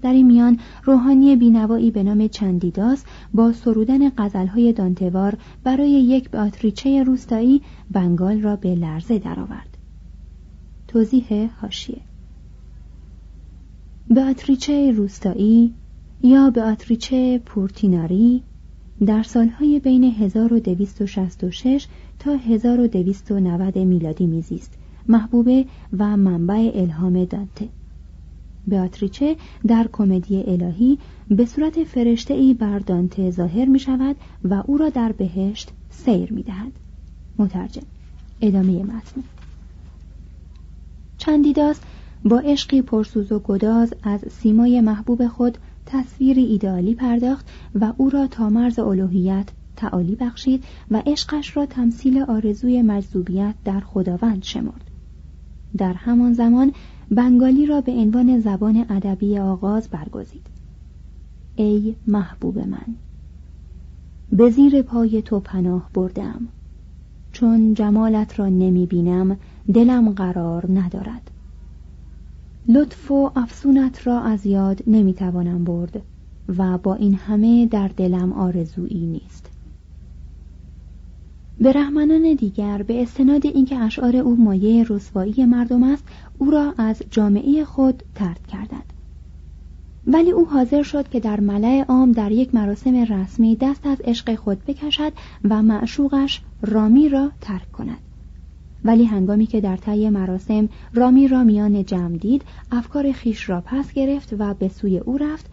در 0.02 0.12
این 0.12 0.26
میان 0.26 0.58
روحانی 0.84 1.36
بینوایی 1.36 1.90
به 1.90 2.02
نام 2.02 2.28
چندیداس 2.28 3.04
با 3.34 3.52
سرودن 3.52 4.10
غزلهای 4.18 4.72
دانتوار 4.72 5.38
برای 5.64 5.90
یک 5.90 6.30
باتریچه 6.30 7.02
روستایی 7.02 7.62
بنگال 7.90 8.40
را 8.40 8.56
به 8.56 8.74
لرزه 8.74 9.18
درآورد. 9.18 9.76
توضیح 10.88 11.50
هاشیه 11.60 12.00
باتریچه 14.10 14.92
روستایی 14.92 15.74
یا 16.22 16.50
باتریچه 16.50 17.38
پورتیناری 17.38 18.42
در 19.06 19.22
سالهای 19.22 19.80
بین 19.80 20.04
1266 20.04 21.86
تا 22.18 22.34
1290 22.34 23.78
میلادی 23.78 24.26
میزیست 24.26 24.78
محبوبه 25.08 25.64
و 25.98 26.16
منبع 26.16 26.70
الهام 26.74 27.24
دانته 27.24 27.68
بیاتریچه 28.66 29.36
در 29.66 29.88
کمدی 29.92 30.42
الهی 30.42 30.98
به 31.28 31.44
صورت 31.44 31.84
فرشته 31.84 32.34
ای 32.34 32.54
بر 32.54 32.78
دانته 32.78 33.30
ظاهر 33.30 33.64
می 33.64 33.78
شود 33.78 34.16
و 34.44 34.62
او 34.66 34.78
را 34.78 34.88
در 34.88 35.12
بهشت 35.12 35.70
سیر 35.90 36.32
می 36.32 36.42
دهد. 36.42 36.72
مترجم 37.38 37.82
ادامه 38.40 38.82
متن 38.82 39.22
چندیداس 41.18 41.80
با 42.28 42.38
عشقی 42.38 42.82
پرسوز 42.82 43.32
و 43.32 43.38
گداز 43.38 43.94
از 44.02 44.20
سیمای 44.30 44.80
محبوب 44.80 45.26
خود 45.26 45.58
تصویری 45.86 46.44
ایدئالی 46.44 46.94
پرداخت 46.94 47.48
و 47.74 47.92
او 47.96 48.10
را 48.10 48.26
تا 48.26 48.48
مرز 48.48 48.78
الوهیت 48.78 49.48
تعالی 49.76 50.14
بخشید 50.14 50.64
و 50.90 51.02
عشقش 51.06 51.56
را 51.56 51.66
تمثیل 51.66 52.18
آرزوی 52.18 52.82
مجذوبیت 52.82 53.54
در 53.64 53.80
خداوند 53.80 54.42
شمرد. 54.42 54.90
در 55.78 55.92
همان 55.92 56.32
زمان 56.32 56.72
بنگالی 57.10 57.66
را 57.66 57.80
به 57.80 57.92
عنوان 57.92 58.40
زبان 58.40 58.86
ادبی 58.88 59.38
آغاز 59.38 59.88
برگزید. 59.88 60.46
ای 61.56 61.94
محبوب 62.06 62.58
من 62.58 62.94
به 64.32 64.50
زیر 64.50 64.82
پای 64.82 65.22
تو 65.22 65.40
پناه 65.40 65.90
بردم. 65.94 66.48
چون 67.32 67.74
جمالت 67.74 68.40
را 68.40 68.48
نمی 68.48 68.86
بینم 68.86 69.36
دلم 69.74 70.10
قرار 70.10 70.66
ندارد. 70.80 71.30
لطف 72.68 73.11
و 73.11 73.31
افسونت 73.37 74.07
را 74.07 74.20
از 74.20 74.46
یاد 74.46 74.83
نمی 74.87 75.14
توانم 75.14 75.64
برد 75.64 76.02
و 76.59 76.79
با 76.79 76.94
این 76.94 77.14
همه 77.14 77.66
در 77.66 77.88
دلم 77.88 78.33
آرزویی 78.33 79.07
نیست. 79.07 79.50
به 81.59 81.72
رحمنان 81.72 82.35
دیگر 82.35 82.83
به 82.83 83.02
استناد 83.02 83.46
اینکه 83.46 83.79
اشعار 83.79 84.16
او 84.16 84.37
مایه 84.37 84.85
رسوایی 84.88 85.44
مردم 85.44 85.83
است 85.83 86.05
او 86.38 86.50
را 86.50 86.74
از 86.79 87.02
جامعه 87.11 87.64
خود 87.64 88.02
ترد 88.14 88.46
کردند. 88.46 88.92
ولی 90.07 90.31
او 90.31 90.46
حاضر 90.46 90.83
شد 90.83 91.09
که 91.09 91.20
در 91.20 91.40
ملع 91.40 91.85
عام 91.88 92.12
در 92.12 92.33
یک 92.33 92.55
مراسم 92.55 92.94
رسمی 92.94 93.57
دست 93.57 93.87
از 93.87 94.00
عشق 94.05 94.35
خود 94.35 94.64
بکشد 94.64 95.12
و 95.44 95.62
معشوقش 95.62 96.42
رامی 96.62 97.09
را 97.09 97.31
ترک 97.40 97.72
کند. 97.72 97.98
ولی 98.87 99.05
هنگامی 99.05 99.46
که 99.46 99.61
در 99.61 99.77
طی 99.77 100.11
مراسم 100.11 100.68
رامی 100.94 101.29
را 101.29 101.44
میان 101.44 101.85
جمع 101.85 102.16
دید 102.16 102.42
افکار 102.72 103.12
خیش 103.12 103.51
را 103.51 103.61
پس 103.61 103.92
گرفت 103.92 104.35
و 104.38 104.55
به 104.55 104.68
سوی 104.68 104.99
او 104.99 105.18
رفت 105.18 105.46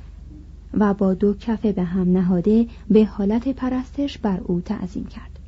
و 0.73 0.93
با 0.93 1.13
دو 1.13 1.33
کفه 1.33 1.71
به 1.71 1.83
هم 1.83 2.11
نهاده 2.11 2.67
به 2.89 3.05
حالت 3.05 3.47
پرستش 3.47 4.17
بر 4.17 4.39
او 4.43 4.61
تعظیم 4.61 5.05
کرد. 5.05 5.39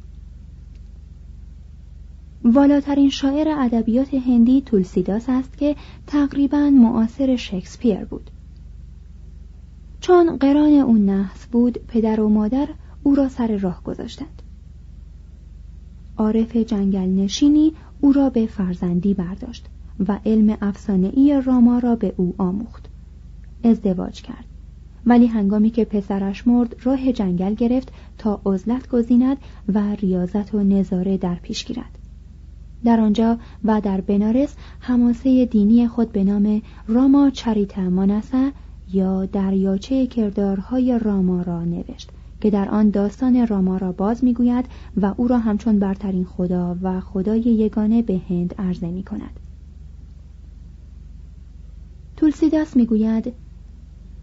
والاترین 2.44 3.10
شاعر 3.10 3.48
ادبیات 3.48 4.14
هندی 4.14 4.62
تولسیداس 4.62 5.26
است 5.28 5.58
که 5.58 5.76
تقریبا 6.08 6.70
معاصر 6.70 7.36
شکسپیر 7.36 8.06
بود. 8.06 8.32
چون 10.02 10.38
قران 10.38 10.74
اون 10.74 11.06
نحس 11.06 11.46
بود 11.46 11.78
پدر 11.88 12.22
و 12.22 12.30
مادر 12.30 12.68
او 13.04 13.16
را 13.16 13.30
سر 13.30 13.58
راه 13.58 13.84
گذاشتند. 13.84 14.42
عارف 16.18 16.56
جنگل 16.56 17.10
نشینی 17.10 17.74
او 18.02 18.12
را 18.12 18.30
به 18.30 18.46
فرزندی 18.46 19.14
برداشت 19.14 19.66
و 20.08 20.20
علم 20.26 20.58
افسانه 20.62 21.40
راما 21.40 21.80
را 21.80 21.96
به 21.96 22.14
او 22.18 22.36
آموخت. 22.38 22.90
ازدواج 23.64 24.22
کرد. 24.22 24.46
ولی 25.06 25.28
هنگامی 25.28 25.70
که 25.70 25.86
پسرش 25.86 26.48
مرد 26.48 26.76
راه 26.84 27.12
جنگل 27.12 27.54
گرفت 27.54 27.92
تا 28.18 28.42
عزلت 28.46 28.90
گزیند 28.90 29.38
و 29.74 29.96
ریاضت 29.96 30.54
و 30.54 30.64
نظاره 30.64 31.18
در 31.18 31.36
پیش 31.36 31.66
گیرد. 31.66 31.98
در 32.84 33.00
آنجا 33.00 33.38
و 33.64 33.82
در 33.82 34.02
بنارس 34.02 34.56
حماسه 34.80 35.46
دینی 35.46 35.88
خود 35.88 36.12
به 36.12 36.24
نام 36.24 36.62
راما 36.88 37.30
چریتا 37.30 37.90
مانسا 37.90 38.52
یا 38.94 39.26
دریاچه 39.26 40.08
کردارهای 40.08 41.00
راما 41.00 41.42
را 41.42 41.64
نوشت. 41.64 42.12
که 42.46 42.52
در 42.52 42.70
آن 42.70 42.90
داستان 42.90 43.48
راما 43.48 43.78
را 43.78 43.92
باز 43.92 44.24
می‌گوید 44.24 44.66
و 44.98 45.14
او 45.18 45.28
را 45.28 45.38
همچون 45.38 45.80
برترین 45.80 46.26
خدا 46.26 46.78
و 46.82 47.00
خدای 47.00 47.42
یگانه 47.42 48.02
به 48.02 48.22
هند 48.30 48.56
عرضه 48.58 48.88
می 48.88 49.04
کند 49.04 49.40
تولسیداس 52.16 52.76
می‌گوید 52.76 53.34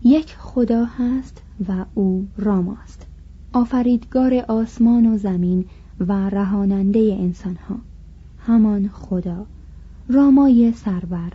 یک 0.04 0.35
خدا 0.38 0.85
هست 0.85 1.42
و 1.68 1.85
او 1.94 2.28
راماست 2.37 3.06
آفریدگار 3.52 4.35
آسمان 4.35 5.06
و 5.06 5.18
زمین 5.18 5.66
و 6.00 6.12
رهاننده 6.12 7.16
انسانها. 7.20 7.78
همان 8.38 8.88
خدا 8.88 9.46
رامای 10.08 10.72
سرور. 10.72 11.32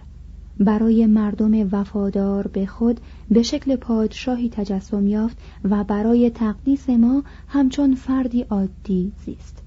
برای 0.60 1.06
مردم 1.06 1.70
وفادار 1.72 2.48
به 2.48 2.66
خود 2.66 3.00
به 3.32 3.44
شکل 3.44 3.76
پادشاهی 3.76 4.50
تجسم 4.50 5.08
یافت 5.08 5.38
و 5.64 5.84
برای 5.84 6.30
تقدیس 6.30 6.90
ما 6.90 7.24
همچون 7.48 7.96
فردی 7.96 8.42
عادی 8.42 9.12
زیست 9.26 9.64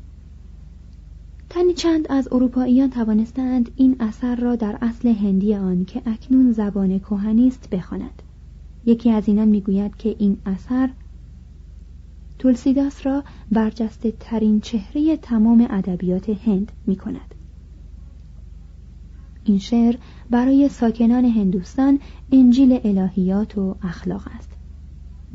تنی 1.50 1.74
چند 1.74 2.07
از 2.11 2.29
اروپاییان 2.33 2.90
توانستند 2.90 3.70
این 3.76 3.96
اثر 4.00 4.37
را 4.37 4.57
در 4.57 4.79
اصل 4.81 5.09
هندی 5.09 5.55
آن 5.55 5.85
که 5.85 6.03
اکنون 6.07 6.53
زبان 6.53 6.98
کهنی 6.98 7.48
است 7.48 7.70
بخواند 7.70 8.22
یکی 8.87 9.11
از 9.11 9.29
اینان 9.29 9.48
می‌گوید 9.48 9.96
که 9.96 10.16
این 10.18 10.37
اثر 10.46 10.90
تولسیداس 12.38 13.07
را 13.07 13.24
برجسته 13.53 14.12
ترین 14.20 14.61
چهره 14.61 15.16
تمام 15.16 15.66
ادبیات 15.70 16.31
هند 16.31 16.72
می 16.87 16.96
کند. 16.96 17.35
این 19.44 19.59
شعر 19.59 19.96
برای 20.31 20.68
ساکنان 20.68 21.24
هندوستان 21.24 22.00
انجیل 22.33 22.81
الهیات 22.85 23.59
و 23.59 23.76
اخلاق 23.83 24.29
است 24.37 24.50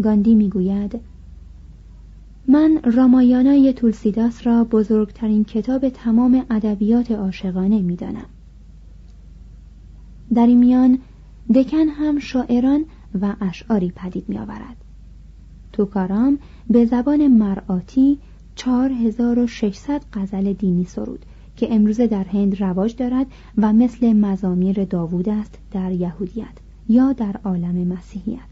گاندی 0.03 0.35
می‌گوید 0.35 0.99
من 2.47 2.79
رامایانای 2.83 3.73
تولسیداس 3.73 4.47
را 4.47 4.63
بزرگترین 4.63 5.43
کتاب 5.43 5.89
تمام 5.89 6.45
ادبیات 6.49 7.11
عاشقانه 7.11 7.81
می‌دانم 7.81 8.25
در 10.33 10.47
این 10.47 10.57
میان 10.57 10.99
دکن 11.55 11.87
هم 11.87 12.19
شاعران 12.19 12.85
و 13.21 13.35
اشعاری 13.41 13.91
پدید 13.95 14.29
می 14.29 14.37
آورد. 14.37 14.75
توکارام 15.73 16.39
به 16.69 16.85
زبان 16.85 17.27
مرآتی 17.27 18.17
4600 18.55 20.01
غزل 20.13 20.53
دینی 20.53 20.83
سرود 20.83 21.25
که 21.56 21.74
امروزه 21.74 22.06
در 22.06 22.24
هند 22.24 22.62
رواج 22.62 22.96
دارد 22.96 23.26
و 23.58 23.72
مثل 23.72 24.12
مزامیر 24.12 24.84
داوود 24.84 25.28
است 25.28 25.58
در 25.70 25.92
یهودیت 25.92 26.54
یا 26.88 27.12
در 27.12 27.36
عالم 27.44 27.86
مسیحیت 27.86 28.50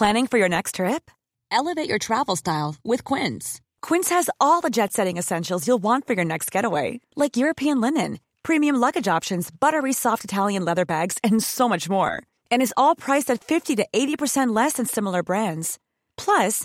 Planning 0.00 0.28
for 0.28 0.38
your 0.38 0.48
next 0.48 0.76
trip? 0.76 1.10
Elevate 1.58 1.86
your 1.86 1.98
travel 1.98 2.34
style 2.34 2.76
with 2.90 3.04
Quince. 3.04 3.60
Quince 3.82 4.08
has 4.16 4.30
all 4.40 4.60
the 4.62 4.70
jet-setting 4.70 5.18
essentials 5.18 5.66
you'll 5.66 5.82
want 5.88 6.06
for 6.06 6.14
your 6.14 6.24
next 6.24 6.50
getaway, 6.50 7.00
like 7.16 7.36
European 7.36 7.82
linen, 7.82 8.18
premium 8.42 8.76
luggage 8.76 9.08
options, 9.08 9.50
buttery 9.50 9.92
soft 9.92 10.24
Italian 10.24 10.64
leather 10.64 10.86
bags, 10.86 11.18
and 11.22 11.42
so 11.42 11.68
much 11.68 11.90
more. 11.90 12.22
And 12.50 12.62
is 12.62 12.74
all 12.78 12.94
priced 12.94 13.30
at 13.30 13.44
50 13.44 13.76
to 13.76 13.86
80% 13.92 14.56
less 14.56 14.74
than 14.74 14.86
similar 14.86 15.22
brands. 15.22 15.78
Plus, 16.16 16.64